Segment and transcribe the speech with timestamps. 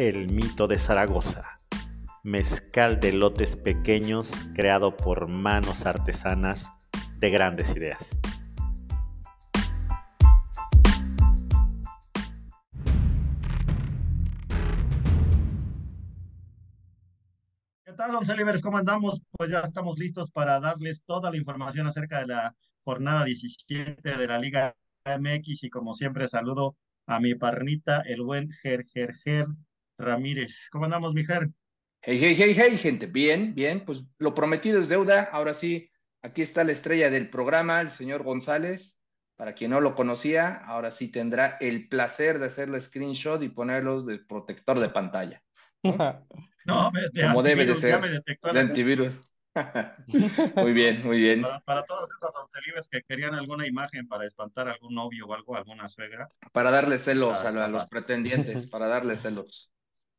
[0.00, 1.58] El Mito de Zaragoza,
[2.22, 6.72] mezcal de lotes pequeños creado por manos artesanas
[7.18, 7.98] de grandes ideas.
[17.84, 18.62] ¿Qué tal, Once Libres?
[18.62, 19.20] ¿Cómo andamos?
[19.32, 24.26] Pues ya estamos listos para darles toda la información acerca de la jornada 17 de
[24.26, 24.74] la Liga
[25.04, 26.74] MX y como siempre saludo
[27.06, 29.46] a mi parnita, el buen Ger Ger Ger
[30.00, 30.68] Ramírez.
[30.70, 31.48] ¿Cómo andamos, mi Ger?
[32.02, 33.06] Hey, hey, hey, hey, gente.
[33.06, 33.84] Bien, bien.
[33.84, 35.22] Pues lo prometido es deuda.
[35.32, 35.90] Ahora sí,
[36.22, 38.96] aquí está la estrella del programa, el señor González.
[39.36, 44.06] Para quien no lo conocía, ahora sí tendrá el placer de hacerle screenshot y ponerlos
[44.06, 45.42] de protector de pantalla.
[45.82, 46.26] ¿no?
[46.66, 48.00] No, de Como debe de ser.
[48.00, 49.18] me detectó De la- antivirus.
[50.56, 51.40] muy bien, muy bien.
[51.42, 55.34] Para, para todas esas oncelibres que querían alguna imagen para espantar a algún novio o
[55.34, 56.28] algo, alguna suegra.
[56.52, 59.70] Para darle celos a, a los pretendientes, para darle celos.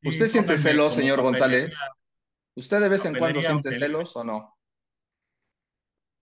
[0.03, 1.21] ¿Usted siente celos, señor.
[1.21, 1.75] González?
[2.55, 4.55] ¿Usted de vez en cuando siente celos o no?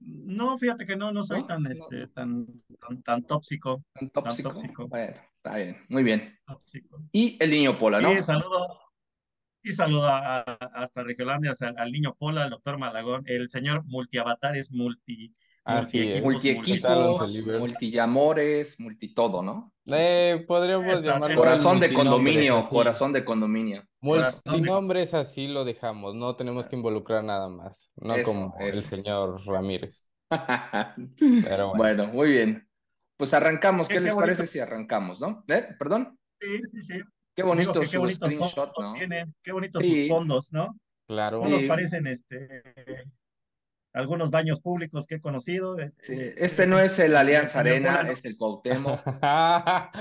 [0.02, 2.46] No, fíjate que no, no soy tan, este, tan,
[2.80, 4.50] tan, tan tóxico, ¿Tan tóxico?
[4.54, 4.88] tóxico.
[4.88, 6.40] Bueno, está bien, muy bien.
[6.46, 7.02] tóxico.
[7.12, 8.14] Y el niño Pola, ¿no?
[8.14, 8.80] Y saludo,
[9.62, 13.84] y saludo a- a- hasta Regiolandia, al, al niño Pola, al doctor Malagón, el señor
[13.86, 15.40] multiavatares, multi, es.
[16.24, 19.72] Multiequipos, multillamores, multitodo, ¿no?
[19.86, 22.70] Eh, podríamos Está- llamarlo Corazón de condominio, así.
[22.70, 23.84] corazón de condominio.
[24.02, 29.46] Multinombres así lo dejamos, no tenemos que involucrar nada más, no Eso, como el señor
[29.46, 30.08] Ramírez.
[31.20, 31.74] Pero bueno.
[31.76, 32.68] Bueno, muy bien.
[33.18, 33.88] Pues arrancamos.
[33.88, 34.26] Qué- ¿Qué qué les bonito.
[34.38, 35.44] parece si arrancamos, no?
[35.48, 35.68] ¿Eh?
[35.78, 36.18] ¿Perdón?
[36.40, 36.94] Sí, sí, sí.
[37.36, 38.94] Qué Digo bonito que su qué bonitos screenshot, fondos ¿no?
[38.94, 40.02] tienen, qué bonitos Sí.
[40.02, 40.76] sus fondos, ¿no?
[41.08, 41.42] Claro.
[41.42, 41.68] Fondos Sí.
[41.68, 42.38] parecen este,
[43.94, 45.80] algunos baños públicos que he conocido.
[45.80, 49.00] eh, Sí, eh, Este no es el Alianza Arena, es el Cuauhtémoc.
[49.22, 49.92] ah,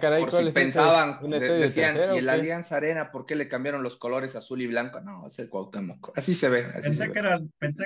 [0.00, 2.28] caray, Por ¿cuál si pensaban, ¿Un de- estadio de decían, ¿y el?
[2.28, 5.00] Alianza Arena por qué le cambiaron los colores azul y blanco?
[5.00, 6.16] No, es el Cuauhtémoc.
[6.16, 7.12] Así se ve, así se Pensé ve.
[7.12, 7.84] que eran, pensé,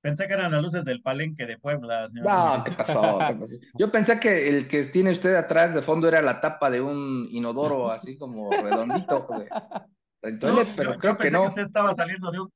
[0.00, 2.64] pensé que eran las luces del palenque de Puebla, señor No.
[2.64, 3.18] ¿qué pasó?
[3.26, 3.54] ¿Qué pasó?
[3.78, 7.28] Yo pensé que el que tiene usted atrás de fondo era la tapa de un
[7.30, 9.26] inodoro así como redondito
[10.22, 11.44] No, yo- pero yo creo que no.
[11.44, 12.50] usted estaba saliendo de un,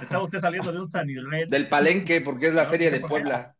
[0.00, 1.48] estaba usted saliendo de un Sanirred.
[1.48, 3.00] Del Palenque, porque es la No, feria de.
[3.00, 3.56] Puebla.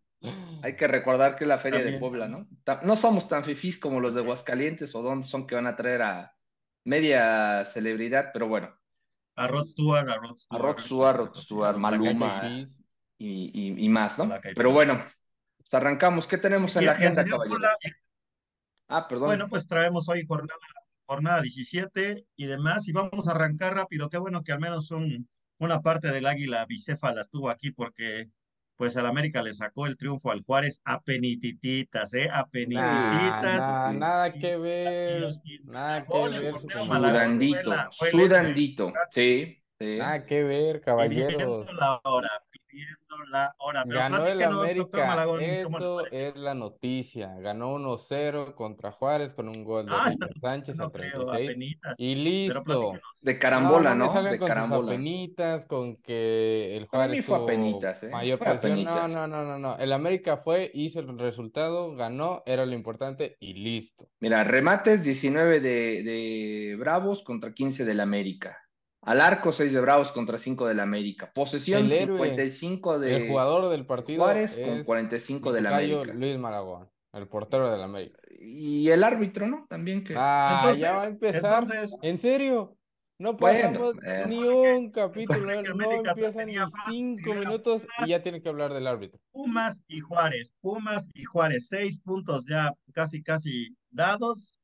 [0.62, 1.92] Hay que recordar que es la feria de.
[1.92, 2.48] Puebla, ¿no?
[2.84, 6.03] No somos tan fifís como los de Aguascalientes o donde son que van a traer
[6.03, 6.36] a
[6.84, 8.75] media celebridad, pero bueno,
[9.36, 10.58] A Rod Stewart, a Rod a Stewart.
[10.58, 12.64] Rod Stewart, Rod Stewart, Maluma
[13.19, 14.41] y, y- y más, ¿no?
[14.54, 15.02] Pero bueno,
[15.58, 16.26] pues arrancamos.
[16.26, 17.58] ¿Qué tenemos en la agenda, caballeros?
[17.60, 17.76] Pola,
[18.88, 19.31] Ah, perdón.
[19.31, 20.58] Bueno, pues traemos hoy jornada,
[21.06, 24.08] jornada 17 y demás, y vamos a arrancar rápido.
[24.08, 25.28] Qué bueno que al menos un,
[25.60, 28.28] una parte del águila bicéfala estuvo aquí, porque
[28.76, 32.28] pues al América le sacó el triunfo al Juárez a penitititas, ¿eh?
[32.32, 33.43] A penitititas.
[33.43, 33.99] nah, sí.
[33.99, 36.54] nada que ver, Y- y nada que ver.
[36.70, 38.93] Sudandito, sudandito.
[39.12, 39.97] Sí, sí.
[39.99, 41.70] Nada que ver, caballeros.
[41.75, 42.31] la hora,
[42.70, 43.84] pidiendo la hora.
[43.84, 47.34] Pero Ganó el América, Malagón, ¿cómo le eso es la noticia.
[47.41, 50.10] Ganó 1-0 contra Juárez con un gol de Ah,
[50.41, 52.00] Sánchez no creo, 36 apenitas.
[52.00, 52.92] y listo.
[53.22, 54.92] De carambola, No, no De con carambola.
[54.92, 58.08] apenitas, con que el Juárez fue tuvo apenitas, ¿eh?
[58.10, 58.84] mayor Fue presión.
[58.84, 59.76] No, no, no, no, no.
[59.78, 64.08] El América fue, hizo el resultado, ganó, era lo importante y listo.
[64.20, 68.56] Mira, remates 19 de, de Bravos contra 15 del América.
[69.03, 71.31] Al arco 6 de Bravos contra 5 del América.
[71.34, 75.66] Posesión El héroe, 55 de El jugador del partido Juárez con es 45 mi del
[75.66, 76.12] América.
[76.12, 78.19] Luis Malagón, el portero del América.
[78.38, 79.66] Y el árbitro, ¿no?
[79.69, 80.15] También que...
[80.16, 81.62] Ah, ya va a Entonces, empezar.
[81.62, 82.77] entonces, ¿En serio?
[83.19, 84.25] No Bueno, pasamos eh.
[84.29, 88.73] ni un capítulo, que no empiezan tenía ni cinco minutos y ya tienen que hablar
[88.73, 89.20] del árbitro.
[89.31, 94.58] Pumas y Juárez, Pumas y Juárez, seis puntos ya casi, casi dados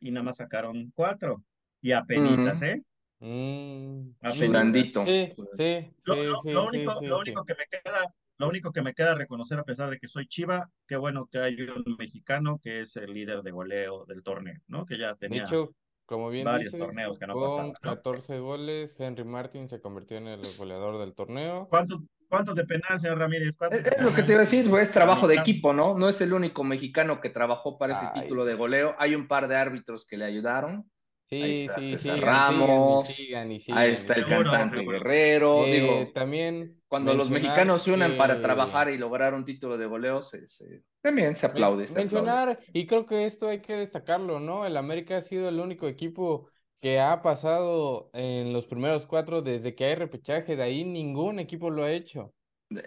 [0.00, 1.42] y nada más sacaron cuatro.
[1.82, 2.64] Y apenitas, Mm.
[2.64, 2.82] ¿eh?
[3.24, 4.14] Mm.
[4.20, 7.20] Sí, sí, Lo, sí, lo- sí, lo sí, único, sí, lo sí.
[7.22, 10.26] único que me queda, lo único que me queda reconocer a pesar de que soy
[10.26, 14.60] Chiva, qué bueno que hay un mexicano que es el líder de goleo del torneo,
[14.66, 14.84] ¿no?
[14.84, 15.46] Que ya tenía
[16.04, 17.94] como bien varios dices, torneos que no con pasaban, ¿no?
[17.94, 21.66] 14 goles, Henry Martin se convirtió en el goleador del torneo.
[21.70, 23.56] ¿Cuántos, cuántos de penal, señor Ramírez?
[23.56, 25.96] ¿Cuántos Es, es lo que te iba a decir, güey, es trabajo de equipo, ¿no?
[25.96, 28.22] No es el único mexicano que trabajó para ese Ay.
[28.22, 28.94] título de goleo.
[28.98, 30.90] Hay un par de árbitros que le ayudaron.
[31.30, 34.50] Sí, ahí está sí, César sigan, Ramos, sigan y sigan y ahí está el Seguro,
[34.50, 34.98] cantante seguro.
[34.98, 39.34] Guerrero, Eh, digo, también cuando los mencionar mexicanos se unan para que- trabajar y lograr
[39.34, 42.30] un título de goleo, se- se- también se aplaude, se aplaude.
[42.32, 44.66] Mencionar, y creo que esto hay que destacarlo, ¿no?
[44.66, 46.48] El América ha sido el único equipo
[46.80, 51.70] que ha pasado en los primeros cuatro desde que hay repechaje, de ahí ningún equipo
[51.70, 52.34] lo ha hecho.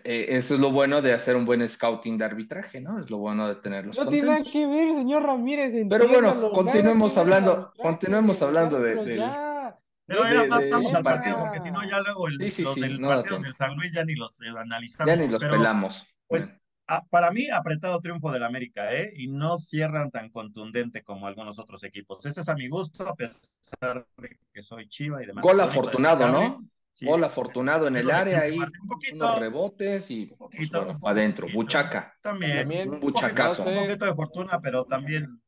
[0.04, 3.00] Eh, eso es lo bueno de hacer un buen scouting de arbitraje, ¿no?
[3.00, 4.54] Es lo bueno de tenerlos No tiene nada contentos.
[4.54, 9.78] que ver, señor Ramírez, Pero bueno, continuemos hablando- arbitraje, continuemos hablando de- ya.
[10.06, 12.64] Pero De- ya vamos al para- partido, porque si no, ya luego el- Sí, sí,
[12.64, 15.14] los sí, del no da partido del San Luis ya ni los eh, analizamos.
[15.14, 16.08] Ya ni los pero, pelamos.
[16.28, 16.58] Pues
[16.88, 19.12] a- para mí, apretado triunfo del América, ¿eh?
[19.18, 22.26] Y no cierran tan contundente como algunos otros equipos.
[22.26, 25.44] Ese es a mi gusto, a pesar de que soy chiva y demás.
[25.44, 26.64] Gol afortunado, ¿no?
[26.98, 30.78] Sí, Gol afortunado en el área ahí, un poquito, unos rebotes y un pues, poquito,
[30.80, 31.58] bueno, un para adentro, poquito.
[31.60, 32.18] buchaca.
[32.22, 33.64] También, También, Un buchacazo.
[33.64, 35.42] no un poquito de fortuna, pero también,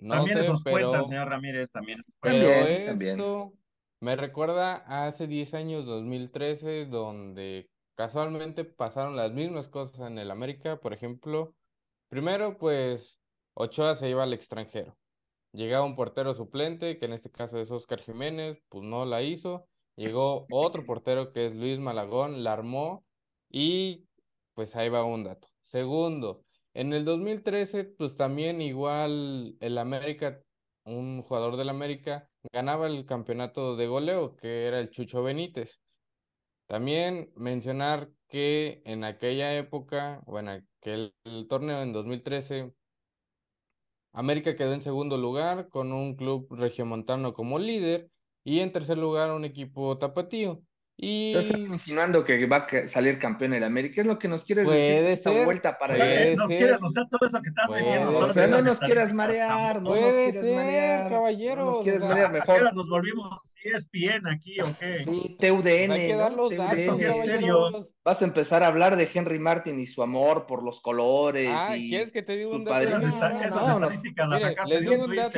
[0.00, 2.02] No también sé, esos cuentan, pero, señor Ramírez, también.
[2.20, 3.10] pero También, también.
[3.20, 3.54] esto
[4.00, 10.30] me recuerda a hace 10 años, 2013, donde casualmente pasaron las mismas cosas en el
[10.30, 10.80] América.
[10.80, 11.56] Por ejemplo,
[12.08, 13.20] primero, pues
[13.54, 14.96] Ochoa se iba al extranjero.
[15.52, 19.68] Llegaba un portero suplente, que en este caso es Oscar Jiménez, pues no la hizo.
[19.98, 23.04] Llegó otro portero que es Luis Malagón, la armó
[23.50, 24.06] y
[24.54, 25.48] pues ahí va un dato.
[25.64, 30.40] Segundo, en el 2013, pues también igual el América,
[30.84, 35.80] un jugador del América, ganaba el campeonato de goleo, que era el Chucho Benítez.
[36.68, 42.72] También mencionar que en aquella época, bueno, aquel el torneo en 2013,
[44.12, 48.12] América quedó en segundo lugar con un club regiomontano como líder
[48.48, 50.62] y en tercer lugar un equipo tapatío.
[51.00, 54.00] Y Ya estás insinuando que va a salir campeón el América.
[54.00, 55.06] Es lo que nos quieres Puede decir.
[55.10, 56.14] esta ser, vuelta para O sea, allá.
[56.16, 56.58] puede nos ser.
[56.58, 58.18] quieres, o sea, todo eso que estás vendiendo.
[58.18, 61.04] O sea, no nos quieras marear, no nos quieres ser, marear.
[61.04, 62.62] No caballeros, nos quieres o sea, marear, ¿A qué mejor.
[62.62, 65.04] hora nos volvimos ESPN aquí o qué?
[65.04, 66.36] Sí, TUDN, hay que dar ¿no?
[66.48, 67.24] los datos, TUDN.
[67.24, 67.86] serio.
[68.04, 71.76] Vas a empezar a hablar de Henry Martin y su amor por los colores Ah,
[71.76, 72.80] y ¿quieres que te diga un dato?
[72.88, 73.86] Esas, No, esas no, no.
[73.86, 75.30] estadísticas las sacaste de un Twitter.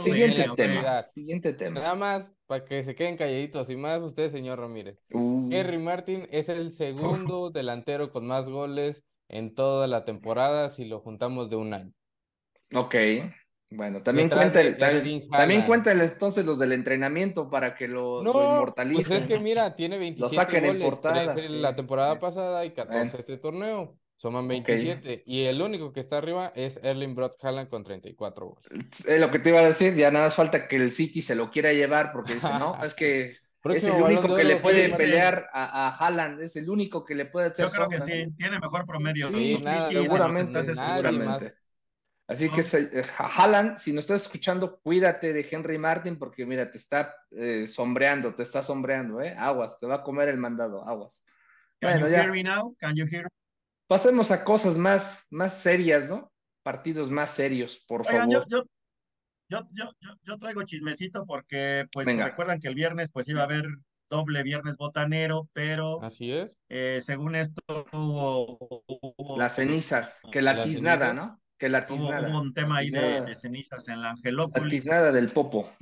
[0.00, 1.02] Siguiente, tema.
[1.02, 1.80] Siguiente tema.
[1.80, 4.98] Nada más para que se queden calladitos y más usted, señor Ramírez.
[5.12, 10.86] Uh, Henry Martin es el segundo delantero con más goles en toda la temporada si
[10.86, 11.92] lo juntamos de un año.
[12.74, 12.94] ok.
[13.70, 14.78] Bueno, también Detrás cuenta, el,
[15.28, 19.16] también, cuenta el- entonces los del entrenamiento para que lo, lo No, pues inmortalicen.
[19.18, 21.58] es que mira, tiene 27 saquen en goles, portada, 13 sí.
[21.58, 23.18] la temporada pasada y 14 Bueno.
[23.18, 23.98] este torneo.
[24.18, 24.68] Suman Ok.
[24.68, 28.64] 27 y el único que está arriba es Erling Brot Haaland con 34 goles.
[29.06, 31.34] Es lo que te iba a decir, ya nada más falta que el City se
[31.34, 35.48] lo quiera llevar porque dice, no, es que es el único que le puede pelear
[35.52, 38.12] a, a Haaland, es el único que le puede hacer Yo creo que sombra, sí,
[38.26, 38.34] ¿no?
[38.36, 39.30] tiene mejor promedio.
[39.30, 41.24] Sí, nada, City seguramente, Unidos.
[41.24, 41.52] más.
[41.52, 41.54] seguramente.
[42.28, 46.70] Así que se- eh, Haaland, si nos estás escuchando, cuídate de Henry Martin porque mira,
[46.70, 49.34] te está eh, sombreando, te está sombreando, ¿eh?
[49.38, 51.24] Aguas, te va a comer el mandado, aguas.
[51.80, 52.22] Can Bueno, you ya.
[52.22, 52.74] hear me now?
[52.80, 53.28] Can you hear?
[53.88, 56.30] Pasemos a cosas más, más serias, ¿no?
[56.62, 58.46] Partidos más serios, por Oigan, favor.
[58.50, 58.64] yo,
[59.48, 62.26] yo, yo, yo, yo traigo chismecito porque, pues, Venga.
[62.26, 63.64] recuerdan que el viernes, pues, iba a haber
[64.10, 66.58] doble viernes botanero, pero Así es.
[66.68, 67.62] eh, según esto
[67.92, 71.14] hubo, hubo- Las cenizas, que la tiznada.
[71.14, 71.40] ¿no?
[71.56, 72.28] Que la hubo, tiznada.
[72.28, 74.82] hubo un tema ahí de, cenizas en la La Angelópolis.
[74.82, 75.72] tiznada del popo.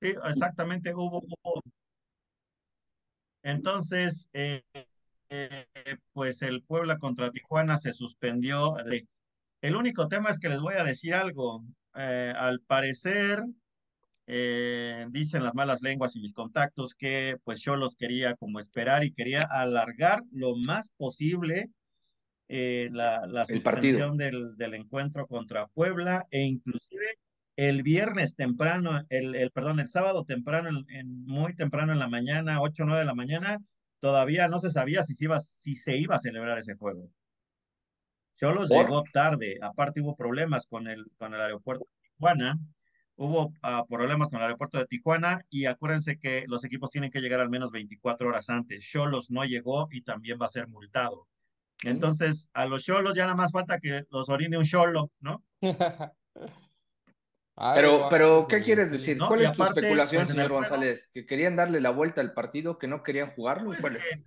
[0.00, 1.62] Sí, exactamente, hubo, hubo.
[3.42, 4.62] Entonces, eh,
[5.30, 5.66] eh,
[6.12, 8.74] pues el Puebla contra Tijuana se suspendió.
[9.60, 11.64] El único tema es que les voy a decir algo.
[11.94, 13.42] Eh, al parecer,
[14.26, 19.04] eh, dicen las malas lenguas y mis contactos que pues yo los quería como esperar
[19.04, 21.70] y quería alargar lo más posible
[22.48, 27.18] eh, la, suspensión del, del encuentro contra Puebla e inclusive
[27.56, 32.08] el viernes temprano, el, el perdón, el sábado temprano, en, en- muy temprano en la
[32.08, 33.58] mañana, 8 o 9 de la mañana,
[34.06, 37.10] todavía no se sabía si se iba, si se iba a celebrar ese juego.
[38.34, 38.84] Cholos ¿Por?
[38.84, 42.56] llegó tarde, aparte hubo problemas con el, con el aeropuerto de Tijuana,
[43.16, 47.20] hubo ah, problemas con el aeropuerto de Tijuana y acuérdense que los equipos tienen que
[47.20, 48.84] llegar al menos 24 horas antes.
[48.84, 51.26] Cholos no llegó y también va a ser multado.
[51.82, 55.42] Entonces, a los Cholos ya nada más falta que los orine un Cholo, ¿no?
[57.74, 59.16] Pero, pero, ¿qué quieres decir?
[59.16, 59.28] ¿no?
[59.28, 61.08] ¿Cuál Y es tu aparte, especulación, pues, señor González?
[61.12, 63.66] ¿Que querían darle la vuelta al partido, que no querían jugarlo?
[63.66, 64.02] Pues ¿Cuál es?
[64.02, 64.24] que-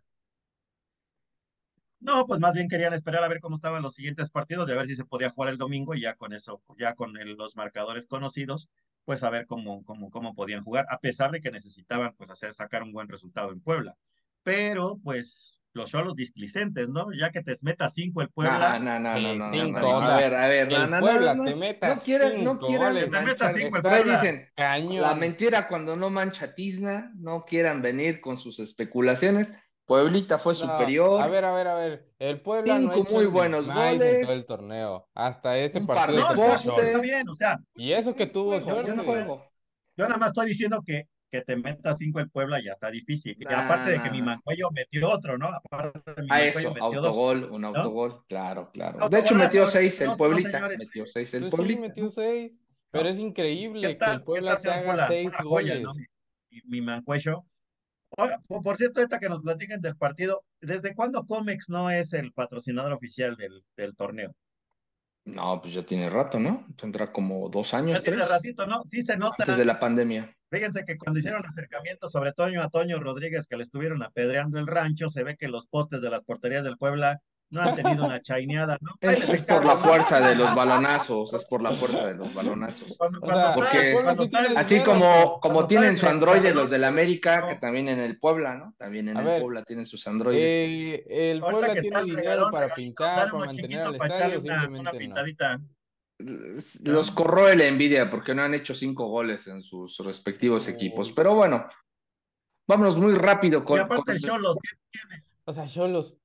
[2.00, 4.76] No, pues más bien querían esperar a ver cómo estaban los siguientes partidos y a
[4.76, 7.56] ver si se podía jugar el domingo y ya con eso, ya con el- los
[7.56, 8.70] marcadores conocidos,
[9.04, 12.54] pues a ver cómo, cómo, cómo podían jugar, a pesar de que necesitaban pues hacer,
[12.54, 13.98] sacar un buen resultado en Puebla.
[14.44, 17.08] Pero pues los cholos displicentes, ¿no?
[17.18, 18.80] Ya que te meta cinco el Puebla.
[18.80, 20.90] No, no, no, no, no, cinco, no, no, o A ver, a ver, no, el
[20.90, 23.10] no, Puebla no, te meta no quieran, no cinco quieran goles.
[23.10, 24.22] Te meta cinco el Puebla.
[24.22, 25.02] dicen, Cañón.
[25.02, 29.54] la mentira cuando no mancha tizna, no quieran venir con sus especulaciones.
[29.86, 31.22] Pueblita fue No, superior.
[31.22, 32.14] A ver, a ver, a ver.
[32.20, 34.22] El Puebla no ha Cinco hecho muy buenos en goles.
[34.26, 35.10] todo el torneo.
[35.16, 38.28] Hasta este Un par partido de No, está, está bien, o sea, Y eso que
[38.28, 38.92] tuvo juego, suerte.
[39.06, 39.52] juego.
[39.98, 43.36] yo nada más estoy diciendo que, que te meta cinco el Puebla ya está difícil.
[43.40, 44.22] Y Nah, aparte de que mi.
[44.22, 45.48] Mancuello metió otro, ¿no?
[45.48, 47.06] Aparte de mi A Mancuello eso, metió dos.
[47.08, 49.08] autogol, un autogol, claro, claro.
[49.10, 50.68] De hecho, metió seis el no, Pueblita.
[50.70, 52.52] Metió seis el Pues sí, metió seis.
[52.92, 55.08] Pero es increíble ¿Qué que el Puebla te haga Puebla?
[55.08, 55.84] seis Una joya, goles.
[55.84, 55.94] ¿no?
[55.94, 57.46] Mi, mi Mancuello.
[58.10, 62.34] Por, por cierto, ahorita que nos platiquen del partido, ¿desde cuándo Comex no es el
[62.34, 64.34] patrocinador oficial del, del torneo?
[65.26, 66.66] No, pues ya tiene rato, ¿no?
[66.76, 68.84] Tendrá como dos años, Ya tiene tres, ratito, ¿no?
[68.84, 69.36] Sí se nota.
[69.44, 70.36] antes de la pandemia.
[70.52, 74.68] Fíjense que cuando hicieron acercamientos sobre Toño a Toño Rodríguez, que le estuvieron apedreando el
[74.68, 78.22] rancho, se ve que los postes de las porterías del Puebla no han tenido una
[78.22, 78.92] chaineada, ¿no?
[79.02, 82.96] Es, por la fuerza de los balonazos, es por la fuerza de los balonazos.
[82.96, 85.92] Cuando, O cuando sea, está, porque- el cuando está el- Así dinero, como, como tienen
[85.92, 88.76] el su androide los del América, que también en el Puebla, ¿no?
[88.78, 91.02] También en A el ver, Puebla tienen sus androides.
[91.10, 94.16] El Ahorita Puebla que tiene está el dinero para pintar, para mantener chiquito al para
[94.16, 95.66] echarle estadio, una, una simplemente no.
[96.84, 101.12] Los corroe la envidia porque no han hecho cinco goles en sus respectivos equipos.
[101.14, 101.66] Pero bueno,
[102.68, 105.24] vámonos muy rápido Y con, aparte con- el Cholos, ¿qué tiene?
[105.46, 106.18] O sea, Cholos,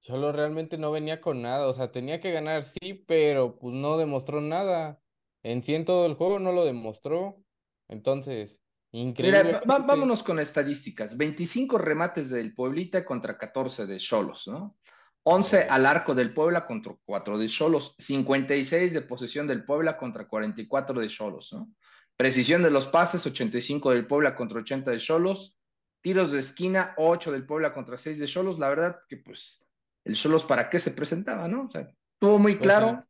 [0.00, 1.66] Cholos realmente no venía con nada.
[1.66, 5.00] O sea, tenía que ganar, sí, pero pues no demostró nada.
[5.42, 7.42] En sí en todo el juego no lo demostró.
[7.88, 8.60] Entonces,
[8.92, 9.08] Mira,
[9.40, 9.52] increíble.
[9.68, 11.16] va- vámonos con estadísticas.
[11.16, 14.76] 25 remates del Pueblita contra 14 de Cholos, ¿no?
[15.24, 17.94] 11 al arco del Puebla contra 4 de Cholos.
[17.98, 21.72] 56 de posesión del Puebla contra 44 de Cholos, ¿no?
[22.16, 25.56] Precisión de los pases, 85 del Puebla contra 80 de Cholos.
[26.00, 28.58] Tiros de esquina, 8 del Puebla contra 6 de Cholos.
[28.58, 29.64] La verdad que pues
[30.04, 31.66] el Cholos para qué se presentaba, ¿no?
[31.66, 31.82] O sea,
[32.14, 33.04] estuvo muy Pues, claro.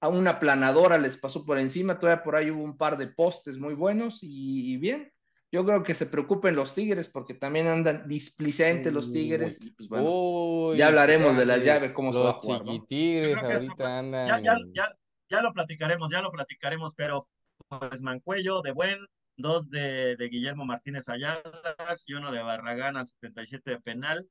[0.00, 3.56] A una planadora les pasó por encima, todavía por ahí hubo un par de postes
[3.56, 5.11] muy buenos y, y bien.
[5.52, 9.60] Yo creo que se preocupen los Tigres porque también andan displicentes los Tigres.
[9.76, 12.50] Pues bueno, Uy, ya hablaremos de las llaves, cómo se va a los que
[13.52, 14.28] ahorita esto- andan.
[14.28, 14.96] Ya, ya, ya,
[15.28, 17.28] ya lo platicaremos, ya lo platicaremos, pero
[17.68, 19.06] pues Mancuello de Buen,
[19.36, 21.42] dos de, de Guillermo Martínez Ayala
[22.06, 24.26] y uno de Barragán al 77 de penal.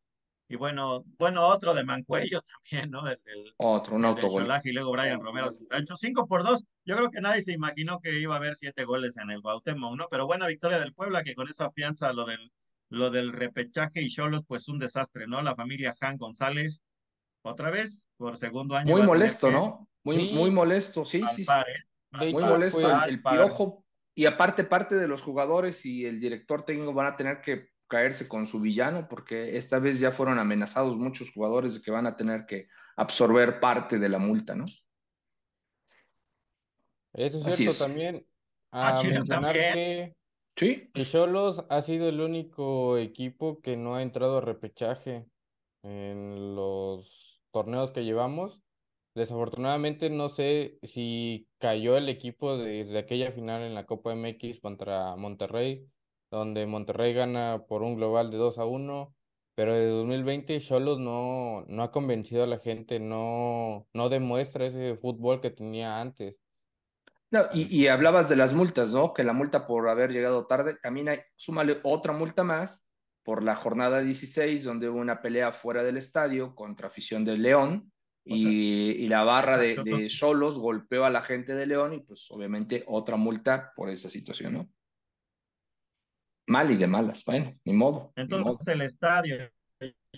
[0.51, 3.07] Y bueno, bueno, otro de Mancuello también, ¿no?
[3.07, 4.49] El, el, otro, un el autogol.
[4.65, 5.95] Y luego Brian Romero al 78.
[5.95, 6.65] Cinco por dos.
[6.83, 9.95] Yo creo que nadie se imaginó que iba a haber siete goles en el Cuauhtémoc,
[9.95, 10.07] ¿no?
[10.11, 12.51] Pero buena victoria del Puebla, que con eso afianza lo del,
[12.89, 15.41] lo del repechaje y Cholos, pues un desastre, ¿no?
[15.41, 16.81] La familia Han González,
[17.43, 18.93] otra vez, por segundo año.
[18.93, 19.87] Muy molesto, que ¿no?
[20.03, 20.31] Muy, Sí.
[20.33, 21.45] muy molesto, sí, sí.
[21.45, 21.51] sí.
[21.51, 22.17] ¿eh?
[22.17, 23.47] Muy hecho, molesto pues, el, el palpar.
[23.47, 23.85] piojo.
[24.13, 28.27] Y aparte, parte de los jugadores y el director técnico van a tener que caerse
[28.29, 32.15] con su villano, porque esta vez ya fueron amenazados muchos jugadores de que van a
[32.15, 34.65] tener que absorber parte de la multa, ¿no?
[37.13, 37.77] Eso es Así cierto es.
[37.77, 38.25] también.
[38.71, 39.73] Ah, A Chile mencionar también.
[39.73, 40.15] que
[40.57, 40.91] Sí,
[41.69, 45.27] ha sido el único equipo que no ha entrado a repechaje
[45.83, 48.61] en los torneos que llevamos.
[49.15, 55.15] Desafortunadamente no sé si cayó el equipo desde aquella final en la Copa MX contra
[55.17, 55.87] Monterrey,
[56.31, 59.13] donde Monterrey gana por un global de 2 a 1,
[59.53, 64.95] pero de 2020 Xolos no, no ha convencido a la gente, no, no demuestra ese
[64.95, 66.39] fútbol que tenía antes.
[67.31, 69.13] No, y, y hablabas de las multas, ¿no?
[69.13, 72.85] Que la multa por haber llegado tarde, también hay, súmale otra multa más
[73.23, 77.91] por la jornada 16, donde hubo una pelea fuera del estadio contra afición de León,
[78.23, 81.99] y, sea, y la barra de, de Xolos golpeó a la gente de León, y
[81.99, 84.69] pues obviamente otra multa por esa situación, ¿no?
[86.47, 88.13] Mal y de malas, bueno, ni modo.
[88.15, 88.51] ni modo.
[88.51, 89.37] Entonces el estadio,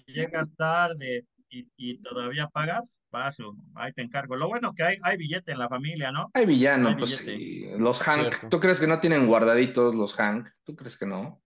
[0.08, 4.36] llegas tarde y, y todavía pagas, paso, ahí te encargo.
[4.36, 6.32] Lo bueno que hay, hay billete en la familia, ¿no?
[6.34, 8.50] Hay villano, Hay pues sí, los Hank, Cierto.
[8.50, 10.50] ¿tú crees que no tienen guardaditos los Hank?
[10.64, 11.42] ¿Tú crees que no?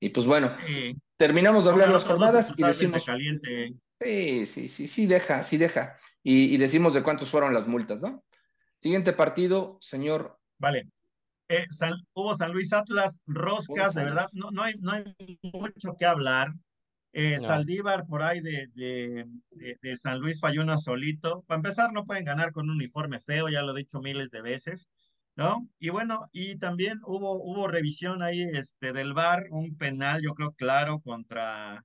[0.00, 3.74] Y pues bueno, Sí, terminamos de hablar las jornadas y decimos, caliente.
[4.00, 5.96] sí, sí, sí, sí deja, sí deja.
[6.22, 8.24] Y, y decimos de cuántos fueron las multas, ¿no?
[8.80, 10.38] Siguiente partido, señor.
[10.58, 10.88] Vale.
[11.48, 15.04] Eh, San- hubo San Luis Atlas, roscas, de verdad, no, no, hay, no hay
[15.52, 16.52] mucho que hablar.
[17.12, 17.46] Eh, No.
[17.46, 21.42] Saldívar por ahí de, de, de- de San Luis falló una solito.
[21.46, 24.42] Para empezar, no pueden ganar con un uniforme feo, ya lo he dicho miles de
[24.42, 24.88] veces,
[25.34, 25.66] ¿no?
[25.78, 30.52] Y bueno, y también hubo, hubo revisión ahí este, del VAR, un penal, yo creo,
[30.52, 31.82] claro, contra,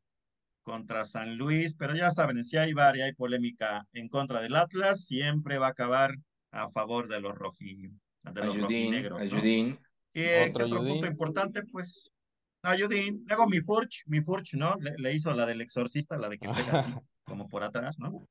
[0.62, 4.56] contra San Luis, pero ya saben, si hay VAR y hay polémica en contra del
[4.58, 6.16] Atlas, siempre va a acabar
[6.52, 7.90] a favor de los, roji,
[8.24, 9.38] de los Ayudín, rojinegros, ¿no?
[9.38, 9.68] Ayudín.
[9.70, 9.80] Eh,
[10.12, 11.12] ¿qué Otro otro punto Ayudín.
[11.12, 11.64] importante?
[11.64, 12.12] Pues
[12.62, 13.24] Ayudín.
[13.28, 14.76] Luego mi Furch, mi Furch, ¿no?
[14.80, 16.94] Le, le hizo la del exorcista, la de que pega así,
[17.26, 18.28] como por atrás, ¿no?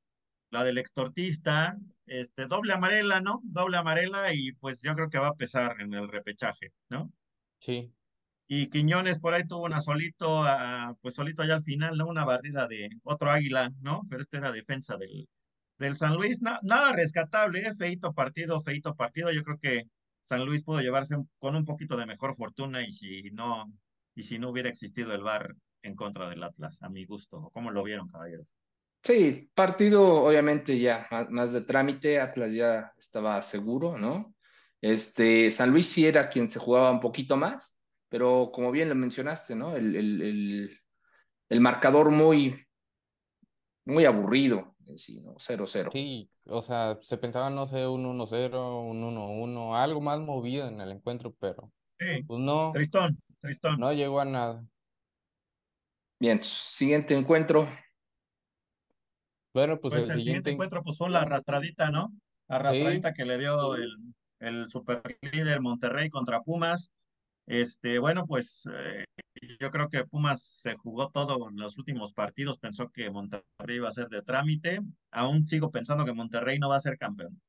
[0.50, 3.40] La del extortista, este, doble amarela, ¿no?
[3.44, 7.10] Doble amarela y pues yo creo que va a pesar en el repechaje, ¿no?
[7.58, 7.92] Sí.
[8.48, 12.06] Y Quiñones por ahí tuvo una solito, ah, pues solito allá al final, ¿no?
[12.06, 14.02] Una barrida de otro águila, ¿no?
[14.10, 15.26] Pero este era defensa del,
[15.82, 16.40] del San Luis.
[16.42, 17.74] Na- nada rescatable, ¿eh?
[17.74, 19.32] Feito partido, feito partido.
[19.32, 19.84] Yo creo que
[20.22, 23.70] San Luis pudo llevarse con un poquito de mejor fortuna y si no,
[24.14, 27.50] y si no hubiera existido el VAR en contra del Atlas, a mi gusto.
[27.52, 28.46] ¿Cómo lo vieron, caballeros?
[29.04, 34.36] Sí, partido obviamente ya más de trámite, Atlas ya estaba seguro, ¿no?
[34.80, 38.94] Este, San Luis sí era quien se jugaba un poquito más, pero como bien lo
[38.94, 39.74] mencionaste, ¿no?
[39.76, 40.80] El, el, el,
[41.48, 42.64] el marcador muy,
[43.84, 45.36] muy aburrido en sí, ¿no?
[45.38, 45.90] 0-0.
[45.92, 50.80] Sí, o sea, se pensaba, no sé, un 1-0, un 1-1, algo más movido en
[50.80, 53.80] el encuentro, pero Sí, pues no, Tristón, Tristón.
[53.80, 54.64] no llegó a nada.
[56.18, 57.68] Bien, siguiente encuentro.
[59.54, 62.12] Bueno, pues Pues el el siguiente siguiente, encuentro, pues fue la arrastradita, ¿no?
[62.48, 63.90] Arrastradita que le dio el,
[64.40, 66.90] el superlíder Monterrey contra Pumas.
[67.46, 69.04] Este, bueno, pues eh,
[69.58, 73.88] yo creo que Pumas se jugó todo en los últimos partidos, pensó que Monterrey iba
[73.88, 74.80] a ser de trámite.
[75.10, 77.40] Aún sigo pensando que Monterrey no va a ser campeón.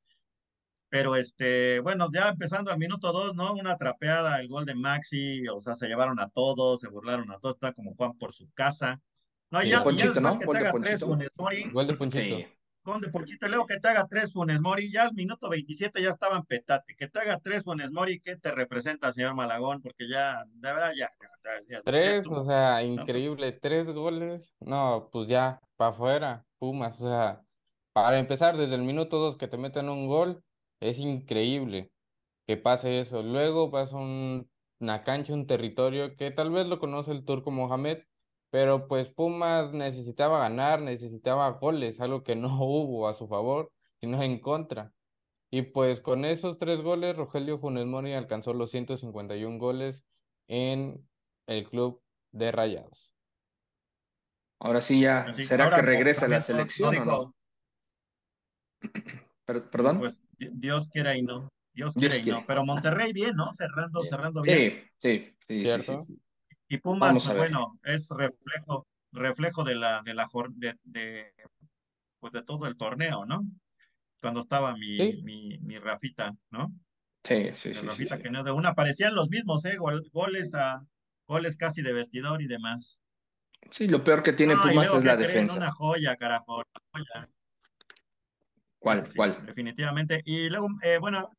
[0.88, 3.52] Pero este, bueno, ya empezando al minuto dos, ¿no?
[3.54, 7.38] Una trapeada, el gol de Maxi, o sea, se llevaron a todos, se burlaron a
[7.38, 9.00] todos, está como Juan por su casa.
[9.50, 10.38] No, y ya Ponchito, ¿no?
[10.38, 11.72] que Gol de tres Ponchito.
[11.72, 12.36] Gol de Ponchito.
[12.36, 12.46] Sí.
[12.84, 16.02] Con de Ponchito, y luego que te haga tres Funes Mori, ya al minuto 27
[16.02, 19.80] ya estaban petate, que te haga tres Funes Mori, ¿qué te representa, señor Malagón?
[19.80, 24.54] Porque ya, de verdad, ya, ya, ya, ya Tres, o sea, increíble, tres goles.
[24.60, 27.00] No, pues ya, para afuera, Pumas.
[27.00, 27.42] O sea,
[27.92, 30.42] para empezar, desde el minuto dos que te meten un gol,
[30.80, 31.90] es increíble
[32.46, 33.22] que pase eso.
[33.22, 34.48] Luego vas a un-
[34.80, 37.98] una cancha, un territorio que tal vez lo conoce el turco Mohamed,
[38.54, 44.22] pero pues Pumas necesitaba ganar, necesitaba goles, algo que no hubo a su favor, sino
[44.22, 44.92] en contra.
[45.50, 50.04] Y pues con esos tres goles, Rogelio Funes Mori alcanzó los 151 goles
[50.46, 51.04] en
[51.48, 53.16] el club de Rayados.
[54.60, 57.34] Ahora sí ya, Así, ¿será ahora, que regresa a la selección o no?
[59.46, 59.98] Per- ¿Perdón?
[59.98, 62.38] Pues di- Dios quiera y no, Dios Dios quiera y quiere.
[62.38, 63.50] no, pero Monterrey bien, ¿no?
[63.50, 64.10] Cerrando, Bien.
[64.10, 64.84] cerrando bien.
[65.00, 66.20] Sí, sí, sí, sí, sí.
[66.68, 71.32] Y Pumas, Vamos pues bueno, es reflejo, reflejo de la, de la de, de,
[72.20, 73.44] pues de todo el torneo, ¿no?
[74.20, 75.22] Cuando estaba mi, Sí.
[75.22, 76.72] mi, mi Rafita, ¿no?
[77.22, 78.22] Sí, sí, El sí, Rafita sí.
[78.22, 79.76] que no de una parecían los mismos, ¿eh?
[79.76, 80.84] Gol- goles a
[81.26, 83.00] goles casi de vestidor y demás.
[83.70, 85.56] Sí, lo peor que tiene No, Pumas es la defensa.
[85.56, 87.28] Una joya, carajo, una joya.
[88.78, 89.44] ¿Cuál, sí, cuál?
[89.46, 90.22] Definitivamente.
[90.24, 91.30] Y luego, eh, bueno,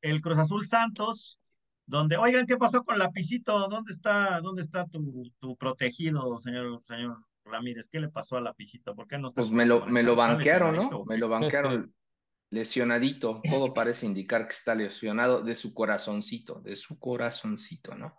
[0.00, 1.38] el Cruz Azul Santos,
[1.86, 3.68] donde, oigan, ¿qué pasó con Lapicito?
[3.68, 7.88] ¿Dónde está, dónde está tu, tu protegido, señor, señor Ramírez?
[7.88, 8.94] ¿Qué le pasó a Lapicito?
[8.94, 11.04] ¿Por qué no está Pues me lo, me lo ¿Está banquearon, ¿no?
[11.06, 11.94] Me lo banquearon
[12.50, 13.42] lesionadito.
[13.50, 18.14] Todo parece indicar que está lesionado de su corazoncito, de su corazoncito, ¿no?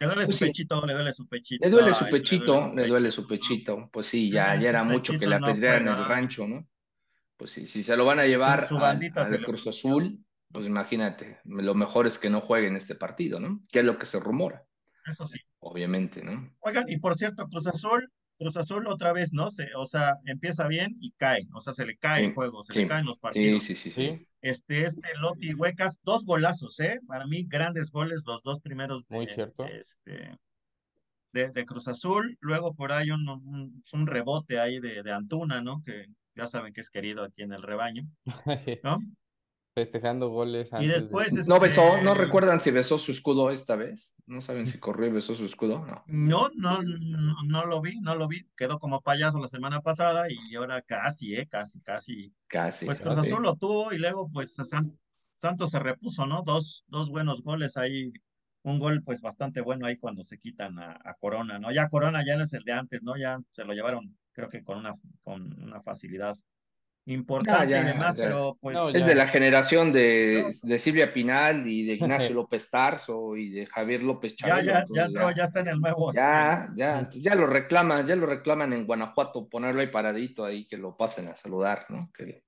[0.00, 0.46] Le duele Pues su sí.
[0.46, 1.64] pechito, le duele su pechito.
[1.64, 3.88] Le duele su pechito, le duele su pechito.
[3.92, 6.68] Pues sí, ya, ya era mucho que le no apedrearan el rancho, ¿no?
[7.36, 9.66] Pues sí, si se lo van a Su- llevar su al, al Cruz.
[9.66, 10.23] Azul,
[10.54, 13.62] pues imagínate, lo mejor es que no jueguen este partido, ¿no?
[13.72, 14.66] Que es lo que se rumora,
[15.06, 15.38] Eso sí.
[15.60, 16.56] obviamente, ¿no?
[16.60, 19.50] Oigan, y por cierto, Cruz Azul, Cruz Azul otra vez, ¿no?
[19.50, 21.46] Se, o sea, empieza bien y cae.
[21.54, 23.64] O sea, se le cae Sí, el juego, se sí, le caen los partidos.
[23.64, 23.90] sí, sí, sí.
[23.90, 27.00] Sí, Este, este Lotti Huecas, dos golazos, ¿eh?
[27.06, 29.64] Para mí, grandes goles, los dos primeros muy de, cierto.
[29.64, 30.38] este,
[31.32, 32.36] de, de Cruz Azul.
[32.40, 35.82] Luego por ahí un, un, un rebote ahí de, de Antuna, ¿no?
[35.82, 38.04] Que ya saben que es querido aquí en el rebaño,
[38.82, 38.98] ¿no?
[39.74, 40.94] Festejando goles Y de...
[40.94, 41.82] después, ¿No besó?
[42.02, 44.14] ¿No este, recuerdan si besó su escudo esta vez?
[44.26, 45.84] ¿No saben si corrió y besó su escudo?
[45.84, 46.04] No.
[46.06, 48.46] No, no, no, no lo vi, no lo vi.
[48.56, 52.32] Quedó como payaso la semana pasada y ahora casi, eh, casi, casi.
[52.46, 52.86] Casi.
[52.86, 53.18] Pues Cruz.
[53.18, 54.96] Azul lo tuvo y luego pues San-
[55.34, 56.42] Santos se repuso, ¿no?
[56.42, 58.12] Dos, dos buenos goles ahí.
[58.62, 61.70] Un gol pues bastante bueno ahí cuando se quitan a, a Corona, ¿no?
[61.72, 63.16] Ya Corona ya no es el de antes, ¿no?
[63.16, 66.34] Ya se lo llevaron, creo que con una, con una facilidad
[67.06, 68.24] importante ya, y demás, ya.
[68.24, 69.06] pero pues No, Es ya.
[69.08, 71.94] de la generación de, de Silvia Pinal y de
[72.28, 74.72] Ignacio López Tarso y de Javier López ya, Chabelo.
[74.72, 76.10] ya, ya entró, ya está en el nuevo.
[76.10, 80.44] este, Ya, ya, entonces ya lo reclaman, ya lo reclaman en Guanajuato, ponerlo ahí paradito
[80.44, 82.10] ahí, que lo pasen a saludar, ¿no?
[82.16, 82.42] Que...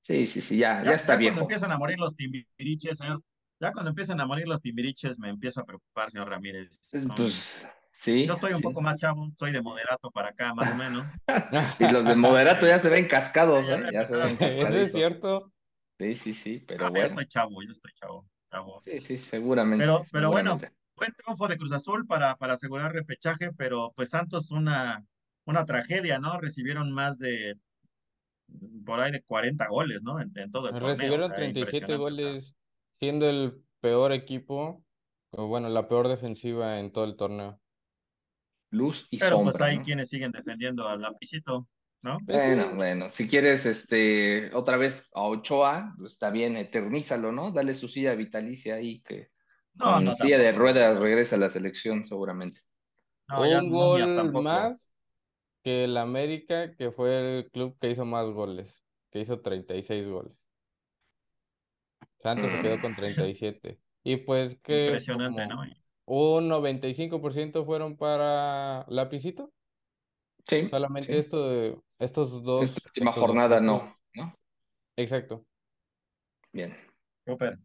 [0.00, 1.34] Sí, sí, sí, ya, ya, está ya viejo.
[1.34, 3.22] cuando empiezan a morir los timbiriches, señor,
[3.60, 6.76] ya cuando empiezan a morir los timbiriches me empiezo a preocupar, señor Ramírez.
[6.82, 8.26] Son- Pues sí.
[8.26, 8.62] Yo estoy un sí.
[8.64, 11.06] poco más chavo, soy de moderato para acá, más o menos.
[11.78, 13.82] Y los de moderato ya se ven cascados, ¿eh?
[13.92, 14.74] ya se ven Eso cascaditos.
[14.76, 15.52] es cierto.
[15.98, 17.06] Sí, sí, sí, pero Ah, yo bueno.
[17.06, 18.80] estoy chavo, yo estoy chavo, chavo.
[18.80, 19.84] Sí, sí, seguramente.
[19.84, 20.58] Pero, pero bueno,
[20.96, 25.04] buen triunfo de Cruz Azul para, para asegurar repechaje, pero pues Santos una,
[25.44, 26.40] una tragedia, ¿no?
[26.40, 27.56] Recibieron más de
[28.84, 30.20] por ahí de 40 goles, ¿no?
[30.20, 30.90] En, todo el torneo.
[30.90, 32.54] Recibieron 37 goles,
[32.98, 34.84] siendo el peor equipo,
[35.30, 37.61] o bueno, la peor defensiva en todo el torneo.
[38.72, 39.52] Luz y Pero sombra.
[39.52, 41.68] pues hay quienes siguen defendiendo al lapicito,
[42.00, 42.18] ¿no?
[42.22, 47.52] Bueno, bueno, si quieres, este, otra vez a Ochoa, pues está bien, eternízalo, ¿no?
[47.52, 49.28] Dale su silla vitalicia ahí, que
[49.74, 52.60] no, con no, silla de ruedas regresa a la selección seguramente.
[53.28, 54.94] Un gol más
[55.62, 60.36] que el América, que fue el club que hizo más goles, que hizo 36 goles.
[62.22, 63.78] Santos se quedó con 37.
[64.04, 65.62] Y pues que Impresionante, ¿no?
[66.04, 69.52] Un 95% fueron para Lapicito.
[70.46, 70.68] Sí.
[70.68, 72.64] Solamente esto de estos dos.
[72.64, 74.34] Esta última jornada no, ¿no?
[74.96, 75.44] Exacto.
[76.52, 76.74] Bien.
[77.26, 77.58] Super.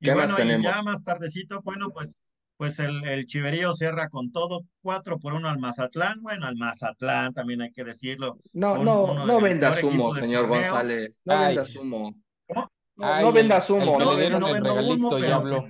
[0.00, 4.64] Y bueno, y ya más tardecito, bueno, pues, pues el, el Chiverío cierra con todo,
[4.80, 6.22] cuatro por uno al Mazatlán.
[6.22, 8.38] Bueno, al Mazatlán también hay que decirlo.
[8.52, 11.22] No, no, no venda humo, señor González.
[11.24, 12.14] No venda humo.
[12.48, 12.72] ¿Cómo?
[12.96, 13.98] No, no vendas humo.
[13.98, 15.64] No, le dieron el regalito y habló.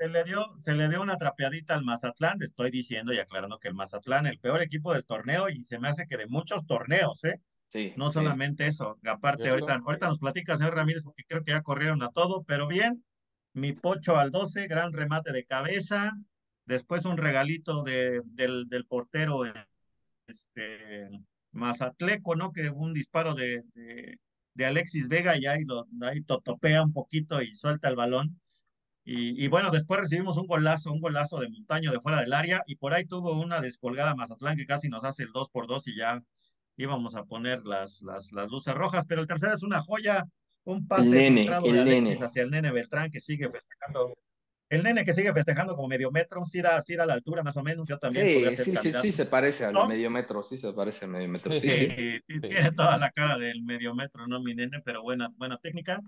[0.00, 3.58] Se le, dio, se le dio una trapeadita al Mazatlán, le estoy diciendo y aclarando
[3.58, 6.64] que el Mazatlán, el peor equipo del torneo, y se me hace que de muchos
[6.64, 7.38] torneos, ¿eh?
[7.68, 11.60] Sí, no solamente eso, aparte ahorita, ahorita nos platica señor Ramírez porque creo que ya
[11.60, 13.04] corrieron a todo, pero bien,
[13.52, 16.12] mi pocho al 12, gran remate de cabeza,
[16.64, 19.42] después un regalito de, del, del portero
[20.26, 21.10] este,
[21.52, 22.52] Mazatleco, ¿no?
[22.52, 24.18] Que un disparo de, de,
[24.54, 28.40] de Alexis Vega y ahí, lo, ahí totopea un poquito y suelta el balón.
[29.04, 32.62] Y, y, bueno, después recibimos un golazo, un golazo de montaño de fuera del área
[32.66, 35.88] y por ahí tuvo una descolgada Mazatlán que casi nos hace el 2 por 2
[35.88, 36.22] y ya
[36.76, 40.24] íbamos a poner las, las, las luces rojas, pero el tercero es una joya,
[40.64, 42.24] un pase el nene, el de Alexis nene.
[42.24, 44.14] hacia el nene Beltrán que sigue festejando.
[44.68, 47.56] El nene que sigue festejando como medio metro, sí da, sí da la altura más
[47.56, 49.88] o menos, yo también sí, ser sí, sí, sí, se parece al ¿No?
[49.88, 51.52] medio metro, sí se parece al medio metro.
[51.54, 52.20] Sí, sí.
[52.24, 54.40] sí, tiene toda la cara del medio metro, ¿no?
[54.40, 56.00] Mi nene, pero buena, buena técnica.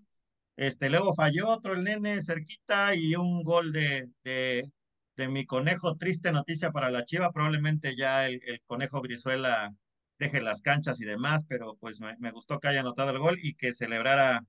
[0.57, 4.71] Este, luego falló otro el nene cerquita y un gol de, de,
[5.17, 5.97] de mi conejo.
[5.97, 7.33] Triste noticia para la Chiva.
[7.33, 9.73] Probablemente ya el, el conejo Brizuela
[10.19, 13.39] deje las canchas y demás, pero pues me, me gustó que haya anotado el gol
[13.43, 14.45] y que celebrara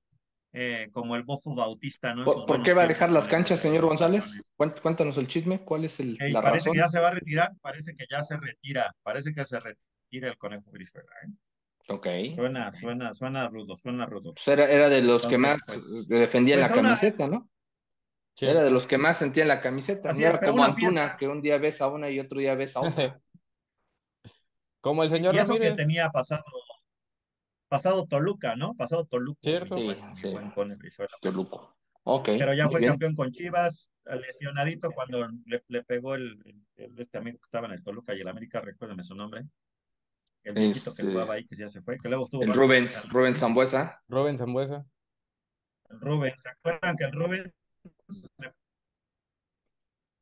[0.52, 2.26] eh, como el bofo bautista, ¿no?
[2.26, 4.22] ¿Por, qué va a dejar las canchas, señor González?
[4.22, 4.52] González.
[4.56, 6.74] Cuént- Cuéntanos el chisme, ¿cuál es el, Eh, la parece razón?
[6.74, 10.30] que ya se va a retirar, parece que ya se retira, parece que se retira
[10.30, 11.32] el conejo Brizuela, ¿eh?
[11.90, 12.08] Ok.
[12.36, 14.34] Suena, suena, suena rudo, suena rudo.
[14.34, 17.50] Pues era, era de los que más pues, defendían pues la una- camiseta, ¿no?
[18.36, 18.46] Sí.
[18.48, 20.10] Era de los que más sentían la camiseta.
[20.10, 21.18] Así no era como una Antuna, fiesta.
[21.18, 23.20] que un día ves a una y otro día ves a otra.
[24.82, 26.44] Como el señor Y eso que tenía pasado,
[27.70, 28.74] pasado Toluca, ¿no?
[28.76, 29.40] Pasado Toluca.
[29.42, 29.78] Cierto.
[29.78, 30.30] Sí, Buen- sí.
[30.30, 31.12] buen Cone Brizuela.
[31.22, 31.78] Toluco.
[32.04, 32.26] Ok.
[32.38, 32.92] Pero ya fue bien.
[32.92, 37.68] campeón con Chivas, lesionadito cuando le, le pegó el, el- el- este amigo que estaba
[37.68, 39.46] en el Toluca y el América, recuérdame su nombre.
[40.44, 43.10] El viejito que Este, jugaba ahí, que ya se fue, que luego estuvo El Rubens,
[43.10, 44.02] Rubens Zambuesa.
[44.08, 44.86] Rubén Zambuesa.
[45.90, 47.54] el Rubens, ¿se acuerdan que el Rubens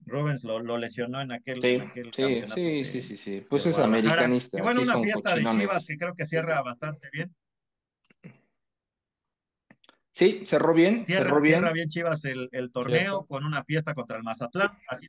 [0.05, 3.17] Rubens lo, lo lesionó en aquel, Sí, en aquel sí, campeonato sí, de- sí, sí,
[3.17, 3.45] sí.
[3.49, 4.57] Pues es americanista.
[4.57, 5.49] Y bueno, sí una son fiesta de.
[5.49, 7.35] Chivas que creo que cierra bastante bien.
[10.13, 11.55] Sí, cerró bien, Cierra, cerró bien.
[11.59, 13.25] cierra bien Chivas el, el torneo Cierto.
[13.25, 14.77] con una fiesta contra el Mazatlán.
[14.87, 15.07] Así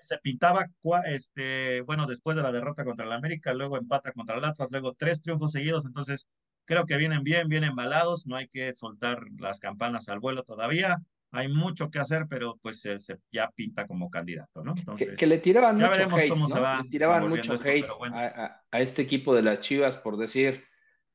[0.00, 0.66] se pintaba,
[1.06, 4.94] este, bueno, después de la derrota contra el América, luego empata contra el Atlas, luego
[4.94, 5.84] tres triunfos seguidos.
[5.86, 6.28] Entonces,
[6.64, 8.26] creo que vienen bien, bien embalados.
[8.26, 10.98] No hay que soltar las campanas al vuelo todavía.
[11.32, 14.74] Hay mucho que hacer, pero pues se, se- ya pinta como candidato, ¿no?
[14.74, 16.60] Que, Entonces, que le tiraban ya mucho veremos hate, cómo se ¿no?
[16.62, 18.16] va Le tiraban mucho esto, hate bueno.
[18.16, 20.64] a, a- a este equipo de las Chivas por decir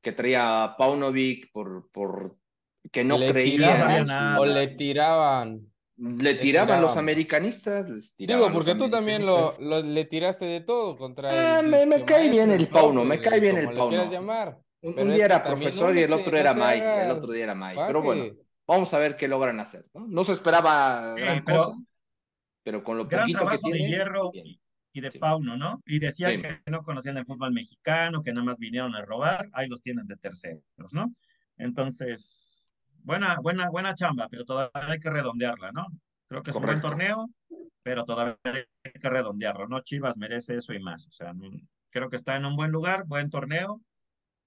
[0.02, 2.36] que traía a Paunovic, por, por
[2.90, 4.06] que no Le creían.
[4.06, 5.71] tiraban, o le tiraban.
[6.04, 10.60] Le tiraban los americanistas, les tiraban Digo, porque tú también lo, lo- le tiraste de
[10.62, 14.10] todo contra Ah, el me- me cae bien el Pauno, me cae bien el Pauno.
[14.10, 14.58] llamar.
[14.80, 16.84] Un, un día que era profesor no y el otro no era te May, el
[16.88, 17.76] hagas otro día era May.
[17.86, 18.34] Pero bueno,
[18.66, 20.06] vamos a ver qué logran hacer, ¿no?
[20.08, 21.78] No se esperaba Sí, gran pero- cosa,
[22.64, 24.46] pero con lo gran poquito que trabajo de tiene, Hierro bien.
[24.46, 24.60] y,
[24.94, 25.18] y de Sí.
[25.20, 25.82] Pauno, ¿no?
[25.86, 26.42] Y decían Sí.
[26.42, 30.08] que no conocían el fútbol mexicano, que nada más vinieron a robar, ahí los tienen
[30.08, 31.14] de terceros, ¿no?
[31.58, 32.48] Entonces,
[33.02, 35.86] buena, buena, buena chamba, pero todavía hay que redondearla, ¿no?
[36.28, 37.28] Creo que es un buen torneo,
[37.82, 39.80] pero todavía hay que redondearlo, ¿no?
[39.80, 41.32] Chivas merece eso y más, o sea,
[41.90, 43.80] creo que está en un buen lugar, buen torneo.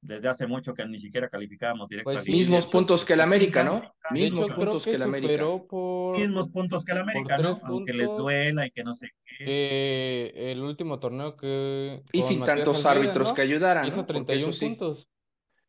[0.01, 3.63] Desde hace mucho que ni siquiera calificábamos directo Pues Mismos hecho, puntos que el América,
[3.63, 3.81] ¿no?
[4.11, 5.43] Mismos puntos que el América.
[5.67, 7.59] por, mismos puntos que el América, ¿no?
[7.63, 9.45] Aunque les duela y que no sé qué.
[9.45, 13.33] que el último torneo que Y sin Matías tantos árbitros ¿no?
[13.33, 14.05] que ayudaran, Hizo ¿no?
[14.05, 15.09] Porque eso 31 sí, puntos.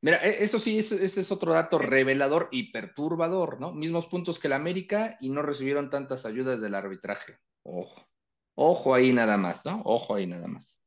[0.00, 3.72] Mira, e, eso sí, ese, es otro dato revelador y perturbador, ¿no?
[3.72, 7.38] Mismos puntos que el América y no recibieron tantas ayudas del arbitraje.
[7.62, 8.06] Ojo,
[8.54, 9.82] ojo ahí nada más, ¿no?
[9.84, 10.80] Ojo ahí nada más.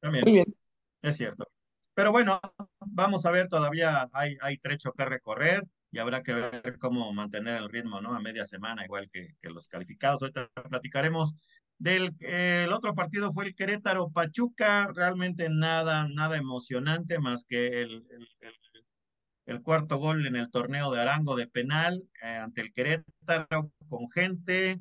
[0.00, 0.24] También.
[0.24, 0.56] Muy bien.
[1.02, 1.46] Es cierto.
[1.94, 2.40] Pero bueno,
[2.80, 7.56] vamos a ver, todavía hay, hay trecho que recorrer y habrá que ver cómo mantener
[7.56, 8.14] el ritmo, ¿no?
[8.14, 10.22] A media semana, igual que, que los calificados.
[10.22, 11.34] Ahorita platicaremos
[11.82, 18.06] del el otro partido fue el Querétaro Pachuca, realmente nada, nada emocionante más que el,
[19.46, 24.08] el, cuarto gol en el torneo de Arango de penal eh, ante el Querétaro con
[24.10, 24.78] gente.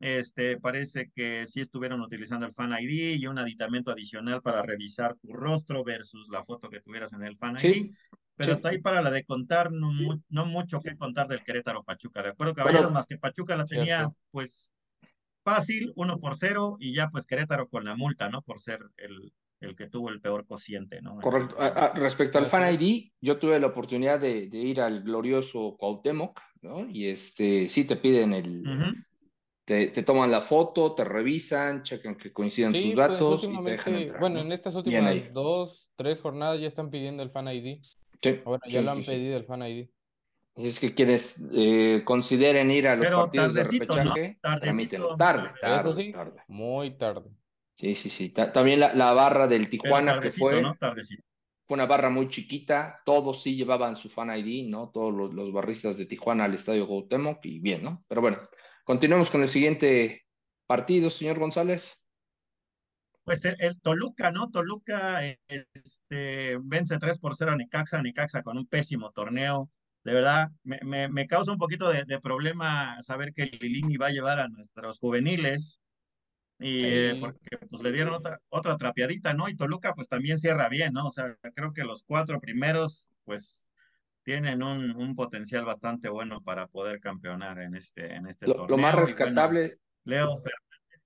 [0.00, 5.16] Este, parece que sí estuvieron utilizando el Fan ID y un aditamento adicional para revisar
[5.16, 7.90] tu rostro versus la foto que tuvieras en el Fan ID.
[8.36, 9.90] Pero hasta ahí para la de contar, no,
[10.28, 12.92] no mucho que contar del Querétaro Pachuca, ¿de acuerdo, caballeros?
[12.92, 14.72] más que Pachuca la tenía, pues,
[15.48, 18.42] fácil, uno por cero, y ya pues Querétaro con la multa, ¿no?
[18.42, 21.18] Por ser el, el que tuvo el peor cociente, ¿no?
[21.20, 21.56] Correcto.
[21.94, 26.88] respecto al Fan ID, yo tuve la oportunidad de, ir al glorioso Cuauhtémoc, ¿no?
[26.88, 28.62] Y este, sí te piden el,
[29.64, 33.94] te, toman la foto, te revisan, checan que coincidan tus pues, datos y te dejan
[33.96, 34.20] entrar.
[34.20, 37.80] Bueno, en estas últimas dos, tres jornadas ya están pidiendo el Fan ID.
[38.22, 38.40] Sí.
[38.44, 39.88] Ahora ya lo han pedido el Fan ID.
[40.58, 45.16] Si es que quienes eh, consideren ir a los partidos de repechaje, ¿no?
[45.16, 46.42] tarde, tarde, Eso sí, tarde.
[46.48, 47.30] muy tarde.
[47.76, 48.30] Sí, sí, sí.
[48.30, 53.94] también la, barra del Tijuana que fue, fue una barra muy chiquita, todos sí llevaban
[53.94, 54.90] su fan ID, ¿no?
[54.90, 58.04] Todos los, los barristas de Tijuana al estadio Gautemoc y bien, ¿no?
[58.08, 58.40] Pero bueno,
[58.82, 60.26] continuemos con el siguiente
[60.66, 62.02] partido, señor González.
[63.22, 64.50] Pues el, Toluca, ¿no?
[64.50, 69.70] Toluca este, vence 3 por 0 a Necaxa, Necaxa con un pésimo torneo
[70.08, 74.38] de verdad, me, me, causa un poquito de, problema saber que Lilini va a llevar
[74.38, 75.82] a nuestros juveniles
[76.58, 79.50] y eh, porque pues le dieron otra, otra trapeadita, ¿no?
[79.50, 81.08] Y Toluca pues también cierra bien, ¿no?
[81.08, 83.70] O sea, creo que los cuatro primeros pues
[84.22, 88.66] tienen un, un potencial bastante bueno para poder campeonar en este, en este torneo.
[88.66, 89.78] Lo más rescatable.
[90.04, 91.02] Leo Fernández.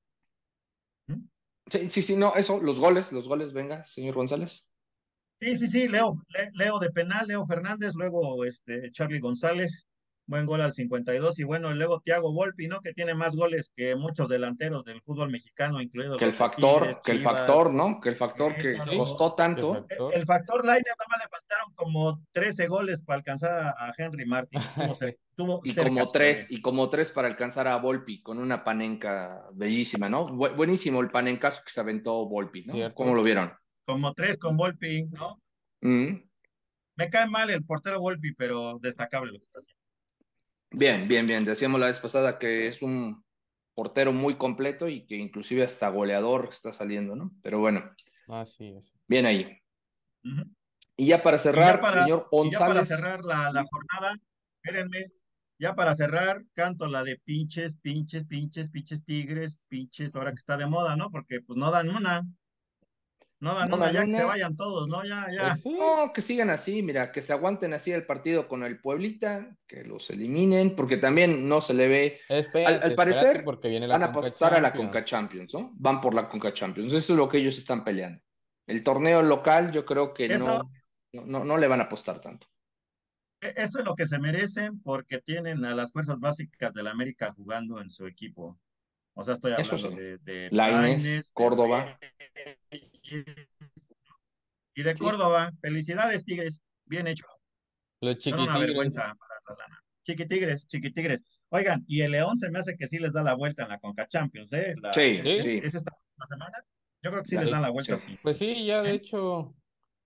[1.08, 1.28] ¿Mm?
[1.66, 4.68] Sí, sí, sí, no, eso, los goles, los goles, venga, señor González.
[5.42, 6.14] Sí, sí, sí, Leo,
[6.52, 9.88] Leo de penal, Leo Fernández, luego este Charlie González,
[10.24, 12.80] buen gol al 52 y bueno, luego Thiago Volpi, ¿no?
[12.80, 17.10] Que tiene más goles que muchos delanteros del fútbol mexicano, incluido que el factor, que
[17.10, 18.00] el factor, ¿no?
[18.00, 19.84] Que el factor que costó tanto.
[20.12, 24.60] El factor, el nada más le faltaron como 13 goles para alcanzar a, Henry Martin.
[25.34, 30.08] Tuvo, y como tres, y como tres para alcanzar a Volpi con una panenca bellísima,
[30.08, 30.28] ¿no?
[30.28, 32.94] buenísimo el panencazo que se aventó Volpi, ¿no?
[32.94, 33.52] ¿Cómo lo vieron?
[33.84, 35.40] Como tres con Volpi, ¿no?
[35.80, 36.22] Mm.
[36.96, 39.82] Me cae mal el portero Volpi, pero destacable lo que está haciendo.
[40.70, 41.44] Bien, bien, bien.
[41.44, 43.24] Decíamos la vez pasada que es un
[43.74, 47.32] portero muy completo y que inclusive hasta goleador está saliendo, ¿no?
[47.42, 47.90] Pero bueno.
[48.28, 48.92] Así es.
[49.06, 49.58] Bien ahí.
[50.96, 52.58] Y ya para cerrar, señor González.
[52.60, 54.16] Ya para cerrar la, la jornada,
[54.62, 55.10] espérenme,
[55.58, 60.56] ya para cerrar, canto la de pinches, pinches, pinches, pinches tigres, pinches, ahora que está
[60.56, 61.10] de moda, ¿no?
[61.10, 62.22] Porque pues no dan una.
[63.42, 65.04] No dan ya que se vayan todos, ¿no?
[65.04, 65.56] Ya, ya.
[65.60, 69.56] Pues no, que sigan así, mira, que se aguanten así el partido con el Pueblita,
[69.66, 72.20] que los eliminen, porque también no se le ve.
[72.64, 75.72] al, parecer, porque viene van a apostar a la Conca Champions, ¿no?
[75.74, 76.92] Van por la Conca Champions.
[76.92, 78.22] Eso es lo que ellos están peleando.
[78.64, 80.70] El torneo local, yo creo que no,
[81.12, 82.46] no, no le van a apostar tanto.
[83.40, 86.92] E, eso es lo que se merecen porque tienen a las fuerzas básicas de la
[86.92, 88.60] América jugando en su equipo.
[89.14, 91.98] O sea, estoy hablando de, de Córdoba.
[94.74, 97.26] Y de Córdoba, felicidades, Tigres, bien hecho.
[98.00, 98.96] Los chiquitigres.
[100.02, 101.22] Chiquitigres, chiquitigres.
[101.50, 103.78] Oigan, y el León se me hace que sí les da la vuelta en la
[103.78, 104.74] Conca Champions, ¿eh?
[104.92, 105.60] sí, sí.
[105.62, 105.92] ¿Es esta
[106.26, 106.64] semana?
[107.02, 108.18] Yo creo que sí les dan la vuelta, sí.
[108.22, 108.94] Pues sí, ya de ¿Eh?
[108.94, 109.54] hecho,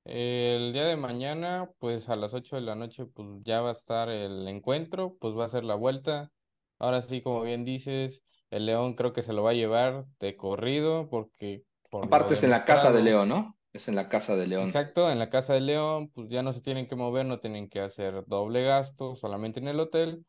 [0.05, 3.73] el día de mañana, pues a las 8 de la noche, pues ya va a
[3.73, 6.33] estar el encuentro, pues va a ser la vuelta.
[6.79, 10.37] Ahora sí, como bien dices, el León creo que se lo va a llevar de
[10.37, 13.57] corrido porque Aparte es en la casa de León, ¿no?
[13.73, 14.69] Es en la casa de León.
[14.69, 17.69] Exacto, en la casa de León, pues ya no se tienen que mover, no tienen
[17.69, 20.25] que hacer doble gasto, solamente en el hotel.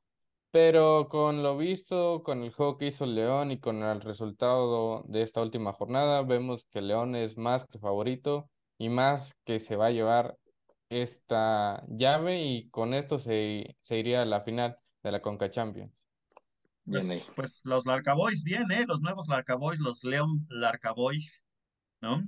[0.51, 5.21] Pero con lo visto, con el juego que hizo León y con el resultado de
[5.21, 9.87] esta última jornada, vemos que León es más que favorito y más que se va
[9.87, 10.37] a llevar
[10.89, 15.96] esta llave y con esto se, se iría a la final de la Conca Champions.
[16.89, 18.85] Pues, pues, los Larcaboys, bien, ¿eh?
[18.87, 21.43] Los nuevos Larcaboys, los León Larcaboys.
[22.01, 22.23] ¿no?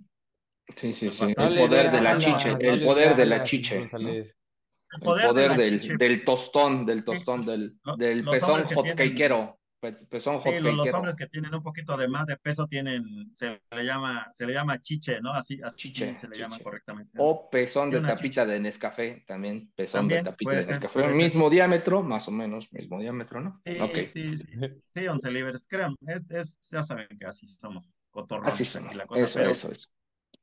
[0.75, 1.25] Sí, sí, sí.
[1.25, 3.89] El poder de la chiche, el poder de la chiche.
[3.91, 9.58] El poder del, del tostón, del tostón, del, del pezón hotcakeero.
[9.79, 13.61] Pezón sí, los, los, hombres que tienen un poquito de más de peso tienen, se
[13.71, 15.31] le llama, se le llama chiche, ¿no?
[15.31, 17.11] Así, así chiche, se le llama correctamente.
[17.17, 21.07] O pezón de tapita de Nescafé, también pezón de tapita de Nescafé.
[21.09, 23.61] Mismo diámetro, más o menos, mismo diámetro, ¿no?
[23.65, 23.77] Sí,
[24.13, 24.45] sí, sí.
[24.89, 28.53] Sí, once libres, crean, es, es, ya saben que así somos, cotorrones.
[28.53, 29.89] Así somos, la cosa, eso, eso, eso.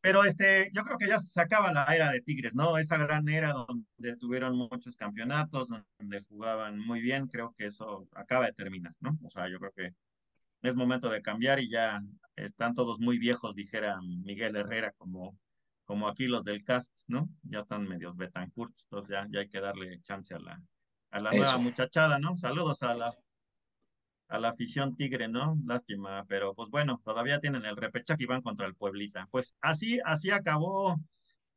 [0.07, 2.79] Pero este, yo creo que ya se acaba la era de Tigres, ¿no?
[2.79, 8.47] Esa gran era donde tuvieron muchos campeonatos, donde jugaban muy bien, creo que eso acaba
[8.47, 9.19] de terminar, ¿no?
[9.25, 9.95] O sea, yo creo que
[10.63, 12.01] es momento de cambiar y ya
[12.37, 15.37] están todos muy viejos, dijera Miguel Herrera, como,
[15.85, 17.29] como aquí los del cast, ¿no?
[17.43, 20.63] Ya están medios Betancourt, entonces ya, ya hay que darle chance a la,
[21.11, 22.37] a la nueva muchachada, ¿no?
[22.37, 23.13] Saludos a la
[24.29, 25.57] a la afición tigre, ¿no?
[25.65, 29.29] Lástima, pero pues bueno, todavía tienen el repechaje y van contra el Pueblita.
[29.31, 30.97] Pues así, así acabó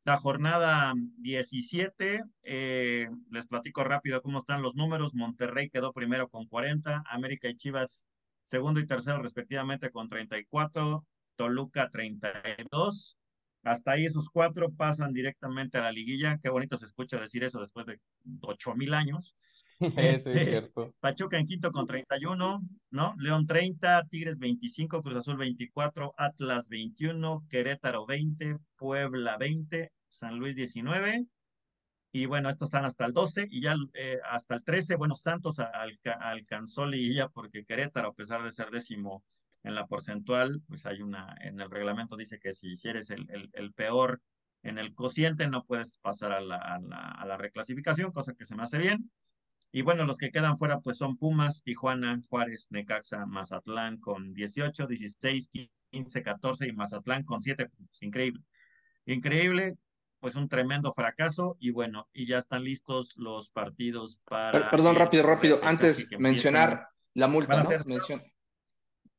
[0.03, 2.23] la jornada 17.
[2.43, 5.13] Eh, les platico rápido cómo están los números.
[5.13, 8.07] Monterrey quedó primero con 40, América y Chivas
[8.43, 11.05] segundo y tercero respectivamente con 34,
[11.35, 13.17] Toluca 32.
[13.63, 16.39] Hasta ahí esos cuatro pasan directamente a la liguilla.
[16.41, 17.99] Qué bonito se escucha decir eso después de
[18.41, 19.35] ocho mil años.
[19.97, 22.61] Este, Pachuca en quinto con 31,
[22.91, 23.15] ¿no?
[23.17, 30.55] León 30, Tigres 25, Cruz Azul 24, Atlas 21, Querétaro 20, Puebla 20, San Luis
[30.57, 31.25] 19.
[32.11, 34.95] Y bueno, estos están hasta el 12 y ya eh, hasta el 13.
[34.95, 39.23] Bueno, Santos alcanzó liguilla porque Querétaro, a pesar de ser décimo
[39.63, 43.73] en la porcentual, pues hay una, en el reglamento dice que si eres el, el,
[43.73, 44.21] peor
[44.63, 48.45] en el cociente no puedes pasar a la, a la, a la reclasificación, cosa que
[48.45, 49.09] se me hace bien.
[49.71, 54.87] Y bueno, los que quedan fuera pues son Pumas, Tijuana, Juárez, Necaxa, Mazatlán con 18,
[54.87, 55.49] 16,
[55.91, 58.01] 15, 14 y Mazatlán con 7 puntos.
[58.01, 58.43] Increíble.
[59.05, 59.75] Increíble,
[60.19, 64.69] pues un tremendo fracaso y bueno, y ya están listos los partidos para...
[64.69, 65.59] Perdón, rápido, rápido.
[65.63, 67.69] Antes mencionar la multa, ¿no?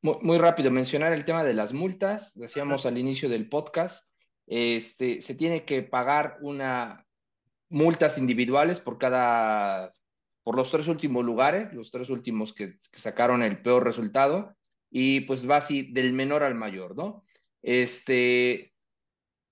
[0.01, 2.33] muy, muy, rápido, mencionar el tema de las multas.
[2.35, 4.11] Decíamos al inicio del podcast,
[4.47, 7.05] este, se tiene que pagar una
[7.69, 9.93] multas individuales por cada
[10.51, 14.53] por los tres últimos lugares, los tres últimos que, sacaron el peor resultado,
[14.89, 17.23] y pues va así del menor al mayor, ¿no?
[17.61, 18.73] Este,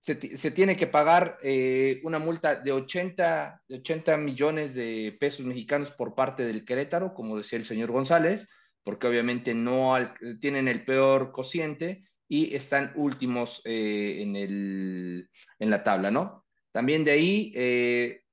[0.02, 0.16] se,
[0.52, 6.16] tiene que pagar eh, una multa de 80, de 80 millones de pesos mexicanos por
[6.16, 8.50] parte del Querétaro, como decía el señor González,
[8.84, 9.96] porque obviamente no
[10.42, 16.44] tienen el peor cociente y están últimos eh, en, el, en la tabla, ¿no?
[16.74, 18.24] También de ahí eh,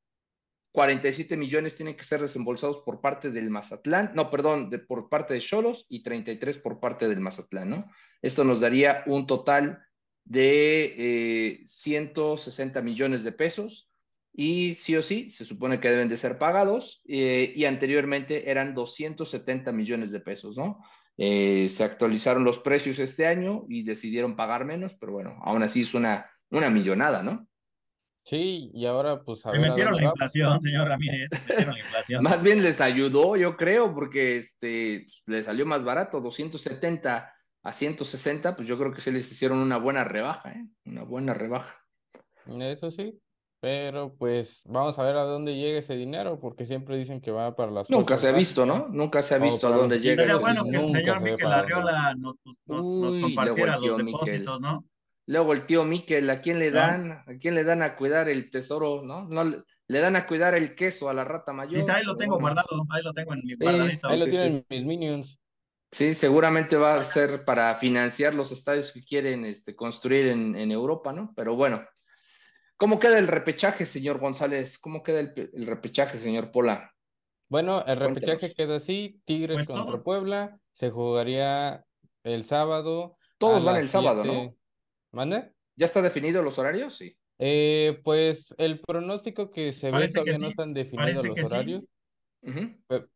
[0.76, 5.40] 47 millones tienen que ser desembolsados por parte del Mazatlán, no, perdón, por parte de
[5.40, 7.90] Cholos y 33 por parte del Mazatlán, ¿no?
[8.20, 9.82] Esto nos daría un total
[10.24, 13.90] de 160 eh, millones de pesos
[14.34, 18.74] y sí o sí se supone que deben de ser pagados eh, y anteriormente eran
[18.74, 20.84] 270 millones de pesos, ¿no?
[21.16, 25.80] Eh, se actualizaron los precios este año y decidieron pagar menos, pero bueno, aún así
[25.80, 27.48] es una, una millonada, ¿no?
[28.26, 32.24] Sí, y ahora pues a Me metieron la inflación, señor Ramírez, metieron la inflación.
[32.24, 38.56] más bien les ayudó, yo creo, porque este, le salió más barato, 270 a 160,
[38.56, 40.66] pues yo creo que se les hicieron una buena rebaja, ¿eh?
[40.86, 41.80] Una buena rebaja.
[42.60, 43.16] Eso sí,
[43.60, 47.54] pero pues vamos a ver a dónde llega ese dinero, porque siempre dicen que va
[47.54, 47.88] para las...
[47.90, 48.88] Nunca se ha visto, ¿no?
[48.88, 50.22] Nunca se ha visto a dónde llega.
[50.22, 54.84] Sería bueno que el señor Miquel Arriola nos, pues, nos, nos compartiera los depósitos, ¿no?
[55.26, 57.10] Luego el tío Miquel, ¿a quién le dan?
[57.12, 59.02] ¿A quién le dan a cuidar el tesoro?
[59.02, 59.28] ¿No?
[59.28, 61.76] no le dan a cuidar el queso a la rata mayor.
[61.76, 64.08] Dice, ahí lo tengo guardado, ahí lo tengo en mi guardadito.
[64.08, 65.40] ahí lo tienen mis minions.
[65.92, 70.72] Sí, seguramente va a ser para financiar los estadios que quieren este, construir en, en,
[70.72, 71.32] Europa, ¿no?
[71.36, 71.84] Pero bueno,
[72.76, 74.78] ¿cómo queda el repechaje, señor González?
[74.78, 76.92] ¿Cómo queda el, repechaje, señor Pola?
[77.48, 81.84] Bueno, el repechaje queda así, Tigres pues contra Puebla, se jugaría
[82.24, 83.16] el sábado.
[83.38, 84.54] Todos van el sábado, ¿no?
[85.16, 85.50] ¿Mande?
[85.76, 86.98] ¿Ya está definido los horarios?
[86.98, 87.16] Sí.
[87.38, 91.85] Eh, pues el pronóstico que se ve todavía no están definidos los horarios.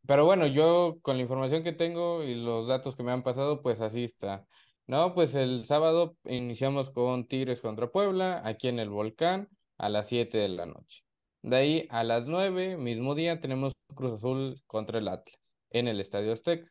[0.06, 3.60] Pero bueno, yo con la información que tengo y los datos que me han pasado,
[3.60, 4.46] pues así está.
[4.86, 10.08] No, pues el sábado iniciamos con Tigres contra Puebla, aquí en el Volcán, a las
[10.08, 11.02] 7 de la noche.
[11.42, 16.00] De ahí a las 9, mismo día, tenemos Cruz Azul contra el Atlas, en el
[16.00, 16.66] Estadio Azteca.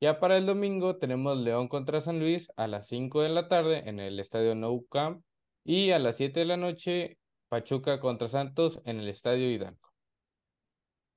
[0.00, 3.88] Ya para el domingo tenemos León contra San Luis a las 5 de la tarde
[3.88, 5.24] en el estadio Nou Camp
[5.64, 9.88] y a las 7 de la noche Pachuca contra Santos en el estadio Hidalgo.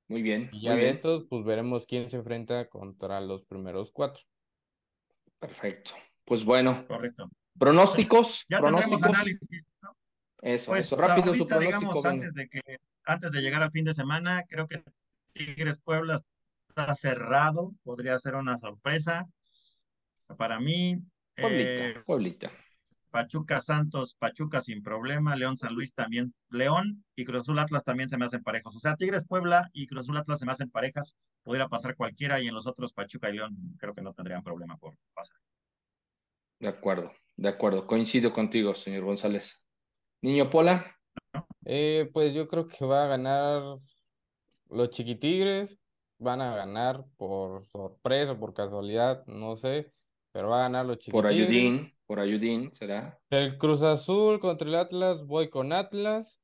[0.07, 0.49] Muy bien.
[0.53, 4.23] Y ya de estos, pues veremos quién se enfrenta contra los primeros cuatro.
[5.39, 5.91] Perfecto.
[6.25, 6.85] Pues bueno.
[6.87, 7.29] Correcto.
[7.57, 8.45] Pronósticos.
[8.49, 9.03] Ya pronósticos.
[9.03, 9.75] análisis.
[10.41, 10.95] Eso, pues, eso.
[10.95, 11.79] Rápido su pronóstico.
[11.79, 12.61] Digamos, antes de, que,
[13.03, 14.81] antes de llegar al fin de semana, creo que
[15.33, 16.17] Tigres Puebla
[16.81, 19.27] está cerrado, podría ser una sorpresa.
[20.37, 20.97] Para mí,
[21.35, 22.51] Pueblita, eh, Pueblita.
[23.09, 28.09] Pachuca Santos, Pachuca sin problema, León San Luis también, León y Cruz Azul Atlas también
[28.09, 28.75] se me hacen parejos.
[28.75, 32.39] O sea, Tigres Puebla y Cruz Azul Atlas se me hacen parejas, podría pasar cualquiera
[32.39, 35.37] y en los otros Pachuca y León creo que no tendrían problema por pasar.
[36.59, 37.87] De acuerdo, de acuerdo.
[37.87, 39.63] Coincido contigo, señor González.
[40.21, 40.95] Niño Pola.
[41.65, 43.79] Eh, pues yo creo que va a ganar
[44.69, 45.77] los Chiquitigres,
[46.19, 49.91] van a ganar por sorpresa, por casualidad, no sé,
[50.31, 51.49] pero va a ganar los Por Chiquitigres.
[51.49, 53.19] Ayudín, por Ayudín será.
[53.29, 56.39] El Cruz Azul contra el Atlas, voy con Atlas.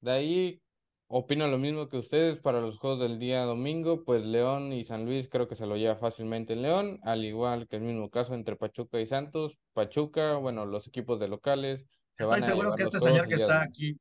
[0.00, 0.62] De ahí
[1.06, 5.04] opino lo mismo que ustedes para los juegos del día domingo, pues León y San
[5.04, 8.34] Luis creo que se lo lleva fácilmente en León, al igual que el mismo caso
[8.34, 9.58] entre Pachuca y Santos.
[9.74, 13.34] Pachuca, bueno, los equipos de locales se Estoy van seguro que este señor el que
[13.34, 13.98] está aquí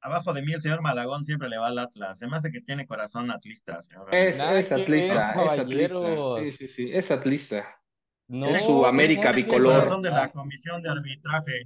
[0.00, 2.18] abajo de mí, el señor Malagón, siempre le va al Atlas.
[2.18, 4.14] Se me hace que tiene corazón atlista, señor.
[4.14, 5.98] Es, es atlista, es atlista.
[6.40, 7.80] Sí, sí, sí, es atlista.
[8.28, 9.74] No, Es su América bicolor.
[9.74, 11.64] corazón de la Ah, comisión de arbitraje.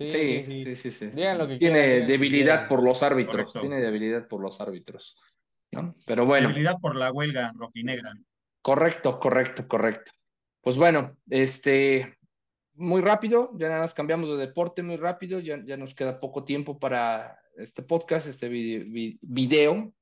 [0.00, 1.06] sí, Sí, sí, sí.
[1.06, 2.68] lo que Tiene quieran, debilidad quieran.
[2.68, 3.60] por los árbitros, Correcto.
[3.60, 5.16] tiene debilidad por los árbitros,
[5.72, 5.94] ¿no?
[6.06, 8.12] Pero bueno, Debilidad por la huelga rojinegra.
[8.62, 10.12] correcto, correcto, correcto.
[10.60, 12.17] Pues bueno, este,
[12.78, 16.44] muy rápido, ya nada más cambiamos de deporte muy rápido, ya, ya nos queda poco
[16.44, 19.92] tiempo para este podcast, este vide- vi- video.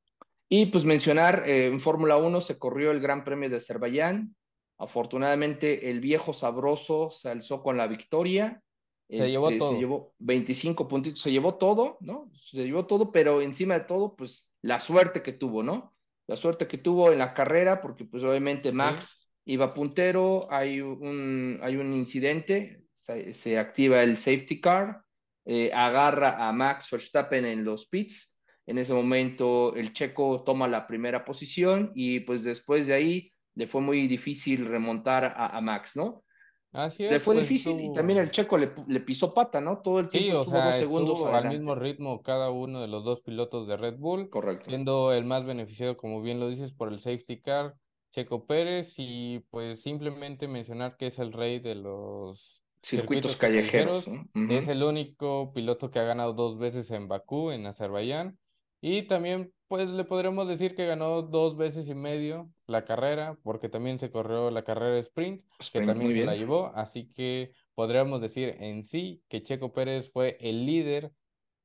[0.48, 4.36] Y pues mencionar, eh, en Fórmula 1 se corrió el Gran Premio de Azerbaiyán.
[4.78, 8.62] Afortunadamente, el viejo sabroso se alzó con la victoria.
[9.08, 9.70] Se llevó Este, todo.
[9.72, 12.30] Se llevó 25 puntitos, se llevó todo, ¿no?
[12.34, 15.94] Se llevó todo, pero encima de todo, pues la suerte que tuvo, ¿no?
[16.28, 21.58] La suerte que tuvo en la carrera, porque pues obviamente Max iba puntero, hay un,
[21.62, 25.02] hay un incidente, se, se activa el safety car,
[25.44, 28.38] eh, agarra a Max Verstappen en los pits.
[28.66, 33.66] En ese momento el checo toma la primera posición y pues después de ahí le
[33.68, 36.24] fue muy difícil remontar a, a Max, ¿no?
[36.72, 39.60] Así Le es, fue pues difícil y estuvo- también el checo le, le pisó pata,
[39.60, 39.80] ¿no?
[39.82, 42.80] Todo el Sí, tiempo o estuvo sea, dos segundos estuvo al mismo ritmo cada uno
[42.80, 44.70] de los dos pilotos de Red Bull, Correcto.
[44.70, 47.74] siendo el más beneficiado, como bien lo dices, por el safety car,
[48.16, 54.08] Checo Pérez, y pues simplemente mencionar que es el rey de los Circuitos circuitos callejeros.
[54.48, 58.38] Es el único piloto que ha ganado dos veces en Bakú, en Azerbaiyán.
[58.80, 63.68] Y también, pues, le podremos decir que ganó dos veces y medio la carrera, porque
[63.68, 66.72] también se corrió la carrera sprint, que Sprint, también muy se la llevó.
[66.74, 71.12] Así que podríamos decir en sí que Checo Pérez fue el líder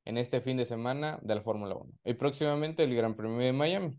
[0.03, 1.93] en este fin de semana de la Fórmula 1.
[2.03, 3.97] Y próximamente el Gran Premio de Miami.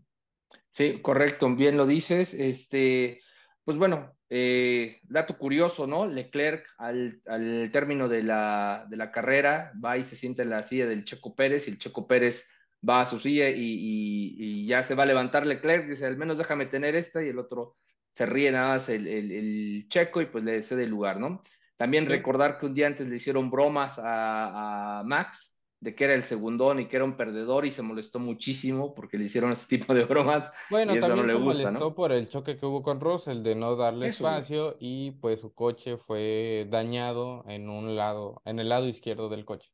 [0.71, 2.33] Sí, correcto, bien lo dices.
[2.33, 3.21] Este,
[3.63, 6.07] pues bueno, eh, dato curioso, ¿no?
[6.07, 10.63] Leclerc al, al término de la, de la carrera va y se sienta en la
[10.63, 12.47] silla del Checo Pérez y el Checo Pérez
[12.87, 16.17] va a su silla y, y- y ya se va a levantar Leclerc, dice, al
[16.17, 17.77] menos déjame tener esta y el otro
[18.11, 21.41] se ríe nada más el, el- el Checo y pues le cede el lugar, ¿no?
[21.77, 22.09] También Sí.
[22.09, 25.52] recordar que un día antes le hicieron bromas a, a Max
[25.83, 29.17] de que era el segundón y que era un perdedor y se molestó muchísimo porque
[29.17, 31.89] le hicieron ese tipo de bromas Bueno, y eso no también le se gusta, molestó
[31.89, 31.93] ¿no?
[31.95, 35.53] por el choque que hubo con Russell de no darle Eso espacio y pues su
[35.53, 39.69] coche fue dañado en un lado, en el lado izquierdo del coche.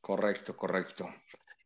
[0.00, 1.08] Correcto, correcto.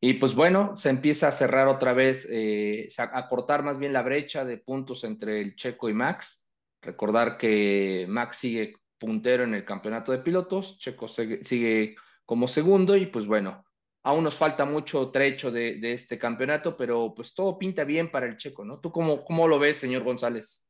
[0.01, 4.03] Y pues bueno, se empieza a cerrar otra vez, eh, a cortar más bien la
[4.03, 6.43] brecha de puntos entre el Checo y Max.
[6.80, 13.07] Recordar que Max sigue puntero en el campeonato de pilotos, Checo sigue como segundo y
[13.07, 13.64] pues bueno,
[14.05, 18.26] aún nos falta mucho trecho de, de este campeonato, pero pues todo pinta bien para
[18.26, 18.80] el Checo, ¿no?
[18.80, 20.64] ¿Tú cómo, cómo lo ves, señor González?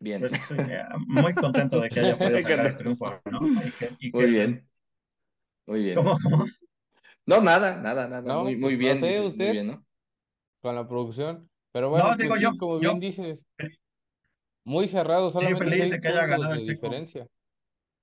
[0.00, 0.20] Bien.
[0.20, 3.40] Pues eh, muy contento de que haya podido sacar el triunfo, ¿no?
[3.64, 4.68] Y que, y Muy bien.
[5.66, 5.96] Muy bien.
[5.96, 6.44] ¿Cómo, cómo?
[7.26, 8.22] No, nada, nada, nada.
[8.22, 9.52] No, muy, muy pues, no bien, sé, dices, muy usted.
[9.52, 9.84] bien, ¿no?
[10.64, 11.50] con la producción.
[11.72, 13.46] Pero bueno, pues digo sí, yo, como yo- bien dices,
[14.64, 16.86] muy cerrado, solamente feliz de que haya ganado de el Checo.
[16.86, 17.26] diferencia.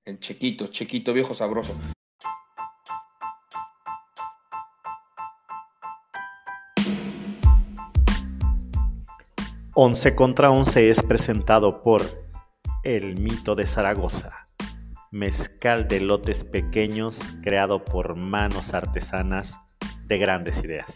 [0.04, 1.74] El chiquito, chiquito, viejo sabroso.
[9.74, 12.02] Once contra Once es presentado por
[12.84, 14.44] El Mito de Zaragoza,
[15.10, 19.58] mezcal de lotes pequeños creado por manos artesanas
[20.04, 20.94] de grandes ideas.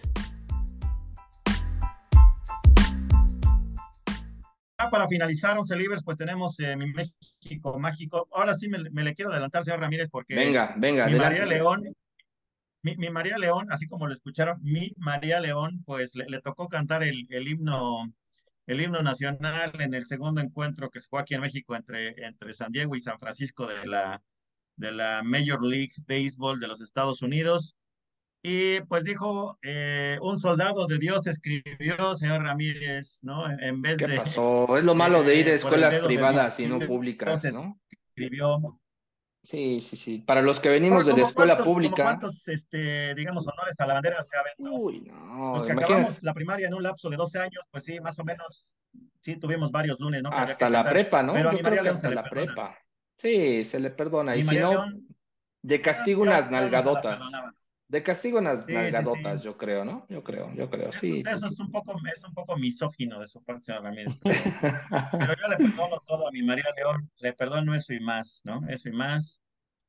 [4.77, 8.29] Ah, para finalizar, Once Libres, pues tenemos eh, mi México mágico.
[8.31, 11.47] Ahora sí me, me le quiero adelantar, señor Ramírez, porque Venga, venga, mi María.
[11.47, 11.95] León,
[12.83, 16.68] mi, mi María León, así como lo escucharon, mi María León, pues le, le tocó
[16.68, 18.12] cantar el, el himno,
[18.66, 22.52] el himno nacional en el segundo encuentro que se fue aquí en México entre, entre
[22.52, 24.22] San Diego y San Francisco de la,
[24.76, 27.76] de la Major League Baseball de los Estados Unidos.
[28.42, 33.50] Y pues dijo, eh, un soldado de Dios escribió, señor Ramírez, ¿no?
[33.50, 34.16] En vez ¿Qué de...
[34.18, 34.76] pasó?
[34.76, 37.80] Es lo malo de ir a escuelas privadas y no públicas, ¿no?
[37.90, 38.78] Escribió.
[39.47, 40.18] Sí, sí, sí.
[40.18, 42.03] Para los que venimos de la ¿Cómo escuela cuántos- pública.
[42.03, 44.74] ¿Cuántos, este, digamos, honores a la bandera se aventó?
[44.76, 47.84] Uy, no, Los que imagínate, acabamos la primaria en un lapso de 12 años, pues
[47.84, 48.72] sí, más o menos,
[49.20, 50.30] sí tuvimos varios lunes, ¿no?
[50.30, 51.34] Que hasta la prepa, ¿no?
[51.34, 52.47] Pero a Yo mi creo María León hasta se le la perdona.
[52.55, 52.78] prepa.
[53.18, 54.34] Sí, se le perdona.
[54.34, 55.07] Y Mi si María no, León,
[55.62, 57.20] de castigo ya- unas nalgadotas.
[57.89, 59.45] De castigo unas Sí, sí, nalgadotas, sí.
[59.45, 60.07] yo creo, ¿no?
[60.09, 60.93] Yo creo, yo creo.
[60.93, 61.47] Eso, Sí, sí, eso sí.
[61.49, 64.14] es un poco, es un poco misógino de su parte, señor Ramírez.
[64.22, 64.47] Pero,
[65.18, 68.62] pero yo le perdono todo a mi María León, le perdono eso y más, ¿no?
[68.68, 69.41] Eso y más.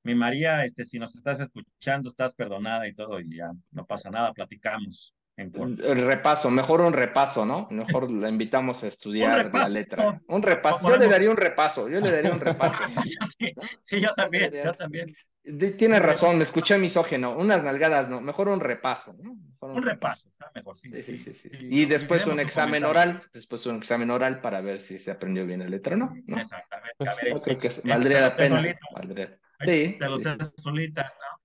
[0.03, 4.09] Mi María, este, si nos estás escuchando, estás perdonada y todo, y ya no pasa
[4.09, 5.51] nada, platicamos en.
[5.55, 7.67] El repaso, mejor un repaso, ¿no?
[7.71, 10.21] Mejor la invitamos a estudiar la letra.
[10.27, 10.89] Un repaso.
[10.89, 12.77] Yo le daría un repaso, yo le daría un repaso.
[13.37, 15.13] sí, sí, yo también, yo también.
[15.49, 17.37] De- Tienes razón, me escuché misógeno.
[17.37, 19.35] Unas nalgadas, no, mejor un repaso, ¿no?
[19.35, 20.91] Mejor Un repaso, está mejor, sí.
[20.91, 21.49] Sí, sí, sí, sí.
[21.49, 21.67] sí.
[21.69, 25.61] Y después un examen oral, después un examen oral para ver si se aprendió bien
[25.61, 26.13] la letra o no.
[26.25, 26.37] ¿no?
[26.37, 26.95] Exactamente.
[26.97, 28.61] Pues, a ver, Yo creo que valdría la pena.
[28.93, 30.45] valdría- Sí, sí, sí.
[30.57, 31.43] solita, ¿no?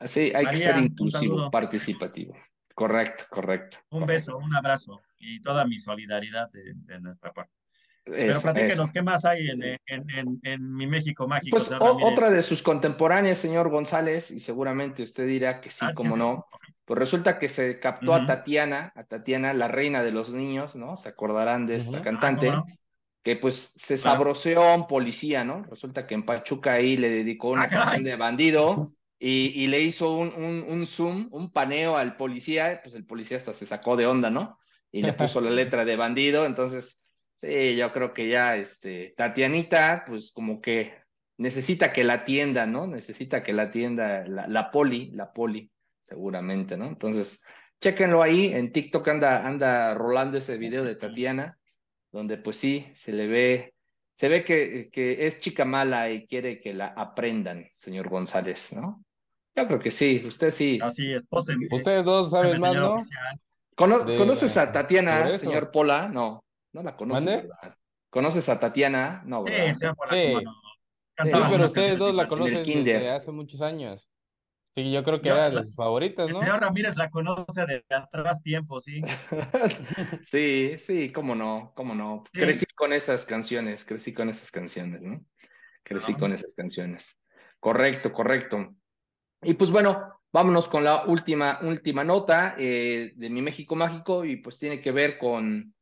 [0.00, 2.34] Así hay que María, ser un inclusivo, participativo.
[2.74, 3.76] Correcto, correcto.
[3.90, 4.06] Un correcto.
[4.12, 7.52] beso, un abrazo y toda mi solidaridad de, de nuestra parte.
[8.04, 8.92] Pero platíquenos.
[8.92, 9.78] ¿qué más hay en, en,
[10.10, 11.58] en, en mi México mágico?
[11.58, 15.92] Pues o- otra de sus contemporáneas, señor González, y seguramente usted dirá que sí, Ah,
[15.92, 16.16] como chévere.
[16.16, 16.46] no.
[16.84, 18.24] Pues resulta que se captó a.
[18.26, 20.96] Tatiana, a Tatiana, la reina de los niños, ¿no?
[20.96, 22.46] Se acordarán de esta cantante.
[22.48, 22.78] Ah, ¿cómo no?
[23.24, 24.22] que pues se Claro.
[24.22, 25.64] sabroseó a un policía, ¿no?
[25.64, 28.00] Resulta que en Pachuca ahí le dedicó una Ah, caray.
[28.00, 32.80] canción de bandido y, y le hizo un, un, un zoom, un paneo al policía,
[32.82, 34.58] pues el policía hasta se sacó de onda, ¿no?
[34.92, 37.01] Y le puso la letra de bandido, entonces,
[37.42, 40.94] sí, yo creo que ya, este, Tatianita, pues como que
[41.38, 42.86] necesita que la atienda, ¿no?
[42.86, 45.70] Necesita que la atienda la, la poli, la poli,
[46.00, 46.86] seguramente, ¿no?
[46.86, 47.42] Entonces,
[47.80, 51.58] chéquenlo ahí, en TikTok anda, anda rolando ese video de Tatiana
[52.12, 53.74] donde pues sí, se le ve,
[54.12, 59.02] se ve que, que es chica mala y quiere que la aprendan, señor González, ¿no?
[59.56, 60.78] Yo creo que sí, usted sí.
[60.82, 61.26] Así es.
[61.70, 62.96] Ustedes dos saben más, ¿no?
[63.74, 66.08] Cono- de ¿Conoces la- a Tatiana, señor Pola?
[66.08, 67.42] No, no la conoces, ¿Mande?
[67.48, 67.76] ¿verdad?
[68.10, 69.22] ¿Conoces a Tatiana?
[69.24, 69.74] No, Sí, ¿verdad?
[70.10, 70.32] Sí.
[70.32, 70.52] cómo no.
[71.18, 74.08] Sí, Sí, pero ustedes dos la el conocen desde hace muchos años.
[74.74, 76.38] Sí, yo creo que Yo- era de sus favoritas, El ¿no?
[76.40, 79.02] señor Ramírez la conoce de atrás tiempo, sí.
[80.22, 82.24] Sí, sí, cómo no, cómo no.
[82.32, 82.40] Sí.
[82.40, 85.24] Crecí con esas canciones, crecí con esas canciones, ¿no?
[85.82, 87.18] Crecí con esas canciones.
[87.60, 88.74] Correcto, correcto.
[89.42, 94.36] Y pues bueno, vámonos con la última, última nota eh, de mi México Mágico y
[94.36, 95.74] pues tiene que ver con,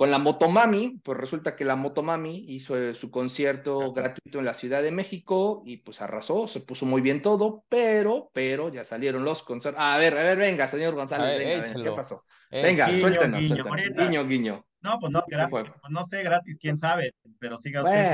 [0.00, 0.98] con la Motomami.
[1.04, 5.62] Pues resulta que la Motomami hizo eh, su concierto gratuito en la Ciudad de México
[5.66, 9.84] y pues arrasó, se puso muy bien todo, pero, pero ya salieron los conciertos.
[9.84, 12.24] A ver, a ver, venga, señor González, A ver, venga, venga, ¿qué pasó?
[12.50, 14.08] Eh, Venga, guiño, suéltenos, guiño, suéltenos.
[14.08, 14.66] Guiño, guiño.
[14.80, 15.64] No, pues no, gra- fue?
[15.64, 18.06] pues no sé gratis, quién sabe, pero siga usted,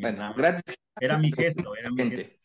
[0.00, 2.38] Bueno, señor, gratis Era mi gesto, era mi gesto.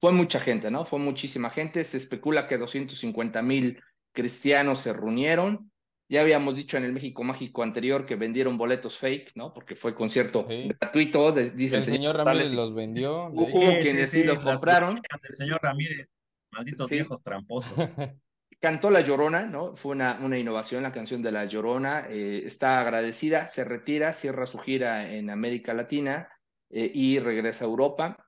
[0.00, 0.84] Fue mucha gente, ¿no?
[0.84, 1.84] Fue muchísima gente.
[1.84, 3.82] Se especula que 250 mil
[4.12, 5.72] cristianos se reunieron.
[6.10, 9.52] Ya habíamos dicho en el México Mágico anterior que vendieron boletos fake, ¿no?
[9.52, 10.68] Porque fue concierto Sí.
[10.80, 13.26] gratuito, de- dice el señor Ramírez los vendió.
[13.26, 14.94] Hubo quienes sí los compraron.
[14.96, 16.08] del señor Ramírez,
[16.50, 16.94] malditos Sí.
[16.94, 17.72] viejos tramposos.
[18.60, 19.76] Cantó La Llorona, ¿no?
[19.76, 22.06] Fue una, una innovación la canción de La Llorona.
[22.08, 26.28] eh, está agradecida, se retira, cierra su gira en América Latina
[26.70, 28.26] eh, y regresa a Europa.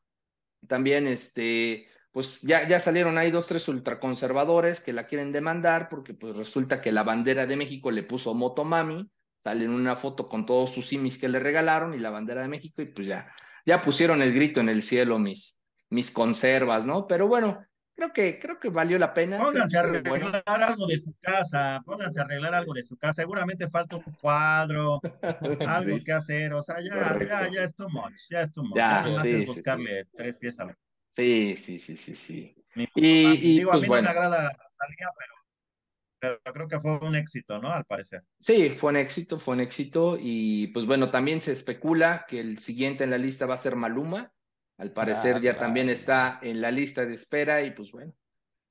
[0.69, 6.15] También, este, pues ya, ya salieron ahí dos, tres ultraconservadores que la quieren demandar porque
[6.15, 10.45] pues resulta que la bandera de México le puso Motomami, sale en una foto con
[10.45, 13.33] todos sus simis que le regalaron y la bandera de México y pues ya,
[13.65, 15.57] ya pusieron el grito en el cielo mis,
[15.89, 17.07] mis conservas, ¿no?
[17.07, 19.39] Pero bueno, creo que, creo que valió la pena.
[19.39, 23.23] Pónganse a arreglar bueno, algo de su casa, pónganse a arreglar algo de su casa.
[23.23, 25.01] Seguramente falta un cuadro,
[25.67, 26.05] algo sí.
[26.05, 26.53] que hacer.
[26.55, 27.53] O sea, ya, ya, Correcto.
[27.53, 28.77] ya es too much, ya es too much.
[28.77, 30.79] Ya, Ya sí, buscarle tres pies a la.
[31.17, 32.55] Sí, sí, sí, sí, sí.
[32.75, 36.79] Y, y, Digo, a pues mí bueno, no me agrada Rosalía, pero, pero creo que
[36.81, 37.73] fue un éxito, ¿no?
[37.73, 38.23] Al parecer.
[38.41, 40.17] sí, fue un éxito, fue un éxito.
[40.21, 43.77] Y pues bueno, también se especula que el siguiente en la lista va a ser
[43.77, 44.33] Maluma.
[44.79, 45.59] Al parecer Ah, ya claro.
[45.59, 47.63] también está en la lista de espera.
[47.63, 48.15] Y pues bueno,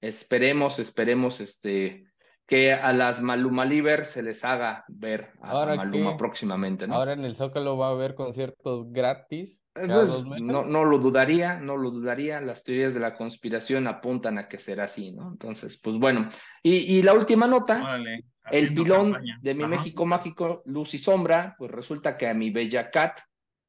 [0.01, 2.05] esperemos, esperemos este,
[2.49, 6.95] que a las Maluma Liver se les haga ver a, Ahora Maluma que- próximamente, ¿no?
[6.95, 9.61] Ahora en el Zócalo va a haber conciertos gratis.
[9.75, 12.41] Eh, Pues no, no lo dudaría, no lo dudaría.
[12.41, 15.29] Las teorías de la conspiración apuntan a que será así, ¿no?
[15.31, 16.27] Entonces, pues bueno.
[16.63, 17.81] Y, y la última nota.
[17.83, 18.25] Órale.
[18.51, 19.37] El pilón campaña.
[19.43, 19.69] de mi Ajá.
[19.69, 23.19] México mágico, luz y sombra, pues resulta que a mi bella Cat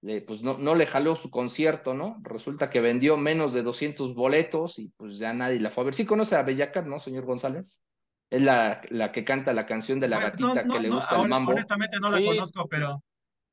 [0.00, 2.16] le, pues no, no le jaló su concierto, ¿no?
[2.22, 5.94] Resulta que vendió menos de 200 boletos y pues ya nadie la fue a ver.
[5.94, 7.82] ¿Sí conoce a Bellacat, no, señor González?
[8.30, 10.88] Es la, la que canta la canción de la Pues, no, gatita no, que le
[10.88, 11.52] no, gusta el hon- mambo.
[11.52, 12.26] honestamente no la Sí.
[12.26, 13.02] conozco, pero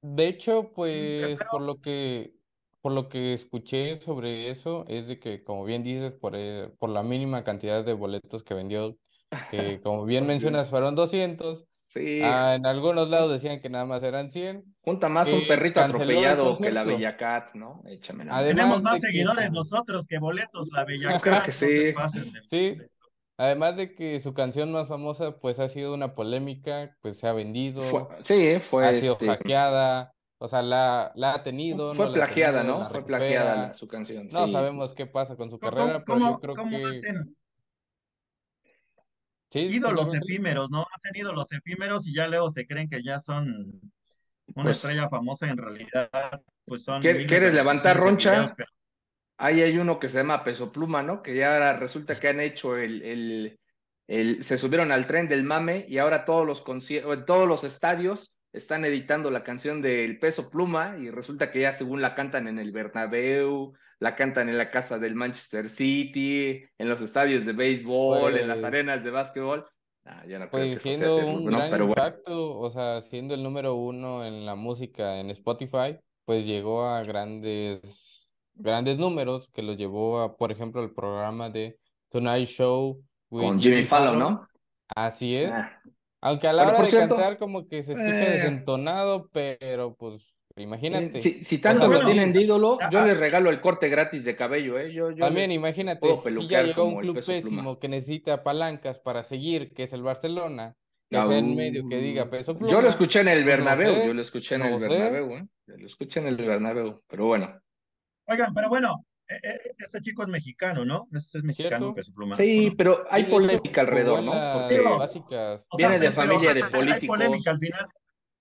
[0.01, 2.33] De hecho, pues pero- por lo que
[2.81, 6.89] por lo que escuché sobre eso es de que, como bien dices, por, eh, por
[6.89, 8.95] la mínima cantidad de boletos que vendió,
[9.51, 10.33] que como bien Pues sí.
[10.45, 14.63] mencionas fueron 200, Sí, ah, en algunos lados decían que nada más eran 100.
[14.81, 16.85] junta más un que perrito atropellado que la concierto.
[16.85, 17.81] Bellacat, ¿no?
[17.87, 21.93] Échame la Además tenemos más seguidores nosotros que boletos, la bella Yo creo que sí.
[22.47, 22.77] Sí.
[23.37, 27.33] Además de que su canción más famosa pues ha sido una polémica, pues se ha
[27.33, 32.07] vendido, Fue- sí, fue ha sido este, hackeada, o sea, la, la ha tenido, fue
[32.07, 32.89] no plagiada, tenido, ¿no?
[32.89, 33.67] Fue plagiada recupera.
[33.67, 34.27] la- su canción.
[34.31, 37.35] No sí, sabemos qué pasa con su ¿Cómo, carrera, pero yo creo cómo que hacen
[39.51, 40.85] sí, ídolos efímeros, no?
[40.93, 43.81] Hacen ídolos efímeros y ya luego se creen que ya son
[44.55, 46.09] una Pues- estrella famosa en realidad,
[46.65, 48.31] pues son ¿Quieres- levantar roncha?
[48.31, 48.69] videos, pero-
[49.37, 51.21] Ahí hay uno que se llama Peso Pluma, ¿no?
[51.21, 53.59] Que ya ahora resulta que han hecho el, el,
[54.07, 58.35] el- se subieron al tren del mame y ahora todos los conciertos, todos los estadios
[58.53, 62.57] están editando la canción del Peso Pluma y resulta que ya según la cantan en
[62.57, 68.37] el Bernabéu, la cantan en la casa del Manchester City, en los estadios de béisbol,
[68.37, 69.65] en las Pues- arenas de básquetbol.
[70.05, 71.57] Ah, yo no creo que Pues eso sea siendo cierto, un ¿no?
[71.57, 72.13] gran Pero bueno.
[72.59, 78.16] o sea, siendo el número uno en la música en Spotify, pues llegó a grandes,
[78.59, 81.77] grandes números que los llevó a, por ejemplo, el programa de
[82.09, 84.47] Tonight Show with Con Jimmy Fallon, ¿no?
[84.95, 85.51] Así es.
[85.53, 85.81] Ah,
[86.21, 90.33] Aunque a la hora de cierto, cantar como que se escucha eh, desentonado, pero pues
[90.55, 91.19] eh, imagínate.
[91.19, 93.89] si, si tanto sea, lo bueno, tienen de ídolo, yo ah, les regalo el corte
[93.89, 94.91] gratis de cabello, ¿eh?
[94.93, 97.25] Yo, yo También les- les imagínate, puedo si ya llegó un club Pluma.
[97.25, 100.75] pésimo que necesita palancas para seguir, que es el Barcelona,
[101.09, 102.81] que sea en medio que diga peso Yo pluma.
[102.81, 104.87] lo escuché en el no Bernabéu, sé, yo lo escuché en no el sé.
[104.89, 105.47] Bernabéu, ¿eh?
[105.67, 107.59] Yo lo escuché en el Bernabéu, pero bueno.
[108.27, 111.07] Oigan, pero bueno, eh, eh, este chico es mexicano, ¿no?
[111.13, 111.93] Este es mexicano.
[111.93, 112.35] Peso Pluma.
[112.35, 114.31] Sí, pero hay Sí, polémica alrededor, ¿no?
[114.31, 115.65] Porque básicas.
[115.69, 117.17] O sea, viene de pero familia de hay- Hay políticos.
[117.17, 117.87] polémica al final.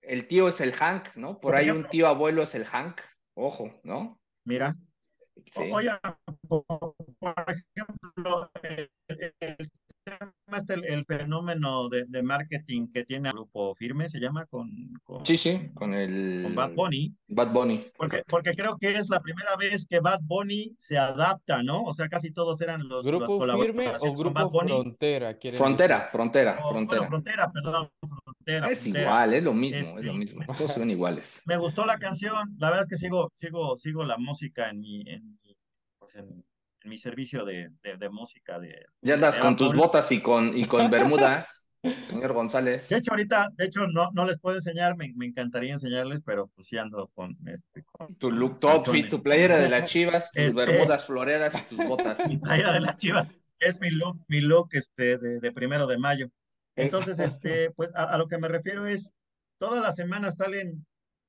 [0.02, 1.32] el tío es el Hank, ¿no?
[1.34, 3.00] Por Por ahí un tío abuelo es el Hank,
[3.34, 4.20] ojo, ¿no?
[4.44, 4.76] Mira,
[5.52, 5.70] Sí.
[5.70, 5.90] O- Oye,
[6.48, 9.70] por, por ejemplo, el, el-
[10.20, 14.18] el tema este, el, el fenómeno de, de marketing que tiene el grupo firme, se
[14.20, 14.70] llama con,
[15.04, 17.84] con, Sí, sí, con el con Bad Bunny, Bad Bunny.
[17.96, 21.82] porque, porque creo que es la primera vez que Bad Bunny se adapta, ¿no?
[21.82, 24.70] O sea, casi todos eran los, ¿Grupo firme o Bad grupo Bunny.
[24.72, 25.36] frontera?
[25.52, 26.10] Frontera, decir?
[26.10, 27.00] frontera, O, frontera.
[27.00, 27.90] Bueno, frontera, perdón,
[28.24, 28.66] frontera.
[28.68, 29.04] Es frontera.
[29.04, 30.44] igual, es lo mismo, es Este, lo mismo.
[30.56, 31.42] Todos ven iguales.
[31.46, 35.00] Me gustó la canción, la verdad es que sigo, sigo, sigo la música en mi,
[35.06, 35.56] en mi,
[35.98, 36.44] pues en
[36.86, 40.64] mi servicio de, de, de música de, Ya andas con tus botas y con, y
[40.66, 41.68] con bermudas,
[42.08, 42.88] señor González.
[42.88, 46.48] De hecho, ahorita, de hecho, no, no les puedo enseñar, me, me encantaría enseñarles, pero
[46.54, 49.08] pues sí ando con este, con Tu look, outfit, calzones.
[49.08, 52.18] tu playera de las chivas, tus Este- bermudas floreadas y tus botas.
[52.28, 53.32] mi playera de las chivas.
[53.58, 56.28] Es mi look, mi look este, de, de primero de mayo.
[56.76, 59.14] Entonces, este, pues a, a lo que me refiero es,
[59.58, 60.86] todas las semanas salen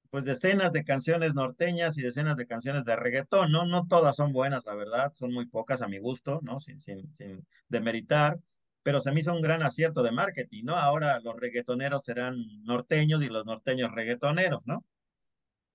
[0.10, 3.66] pues decenas de canciones norteñas y decenas de canciones de reggaetón, ¿no?
[3.66, 6.60] No todas son buenas, la verdad, son muy pocas a mi gusto, ¿no?
[6.60, 8.40] Sin, sin, sin demeritar,
[8.84, 10.76] pero se me hizo un gran acierto de marketing, ¿no?
[10.78, 14.86] Ahora los reggaetoneros serán norteños y los norteños reggaetoneros, ¿no?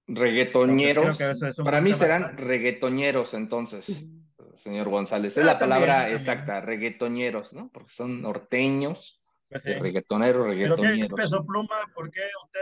[0.06, 1.04] Reggaetoñeros.
[1.04, 4.08] Entonces, creo que eso es un Para mí serán reggaetoñeros entonces,
[4.56, 5.36] señor González.
[5.36, 6.16] Es Ah, la también, palabra también.
[6.18, 7.70] exacta, reggaetoñeros, ¿no?
[7.72, 9.72] Porque son norteños, Pues, sí.
[9.74, 11.20] reggaetoneros, Pero si hay reggaetoñeros.
[11.22, 12.60] peso pluma, ¿por qué usted,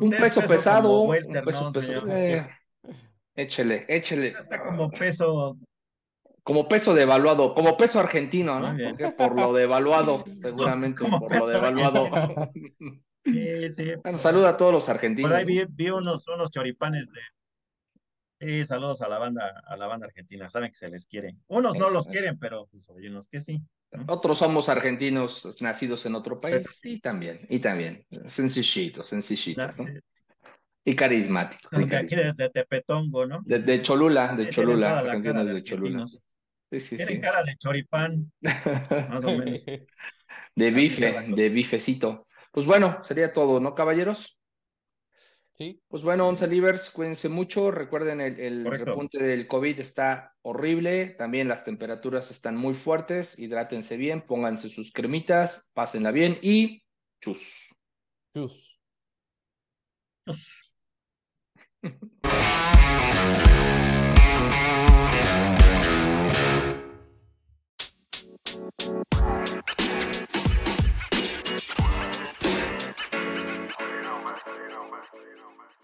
[0.00, 2.06] Un peso como pesado, un welter, peso ¿no, pesado.
[2.06, 2.18] señor?
[2.18, 2.48] Eh,
[3.36, 4.28] échele, échele.
[4.28, 5.56] Está como peso,
[6.42, 8.76] Como peso devaluado, como peso argentino, ¿no?
[8.76, 12.08] Porque por lo devaluado, seguramente, Como por lo devaluado.
[13.24, 13.92] sí, sí.
[14.02, 15.30] Bueno, saluda a todos los argentinos.
[15.30, 17.20] Por ahí vi, vi unos, unos choripanes de.
[18.40, 20.50] Sí, saludos a la banda, a la banda argentina.
[20.50, 21.36] Saben que se les quiere.
[21.46, 23.62] Unos no los quieren, pero pues, hay unos que sí.
[23.96, 24.04] ¿No?
[24.12, 26.62] Otros somos argentinos nacidos en otro país.
[26.62, 28.06] Eso Y también, y también.
[28.26, 29.84] Sencillitos, sencillitos, ¿no?
[29.84, 29.92] Sí,
[30.84, 31.70] Y carismáticos.
[31.80, 32.36] y carismáticos.
[32.36, 33.40] de, de Tepetongo, ¿no?
[33.46, 36.04] De, de Cholula, de Cholula, argentinos de, de Cholula.
[36.70, 38.32] Sí, sí, Tienen cara de choripán,
[39.06, 39.60] más o menos.
[40.54, 42.26] De bife, de bifecito.
[42.52, 44.38] Pues bueno, sería todo, ¿no, caballeros?
[45.56, 47.70] Sí, Pues bueno, Once Livers, cuídense mucho.
[47.70, 51.10] Recuerden, el, repunte del COVID está horrible.
[51.10, 53.38] También las temperaturas están muy fuertes.
[53.38, 56.82] Hidrátense bien, pónganse sus cremitas, pásenla bien y
[57.20, 57.54] chus.
[58.32, 58.80] chus.
[60.24, 60.72] Pues,
[75.22, 75.83] you know, man.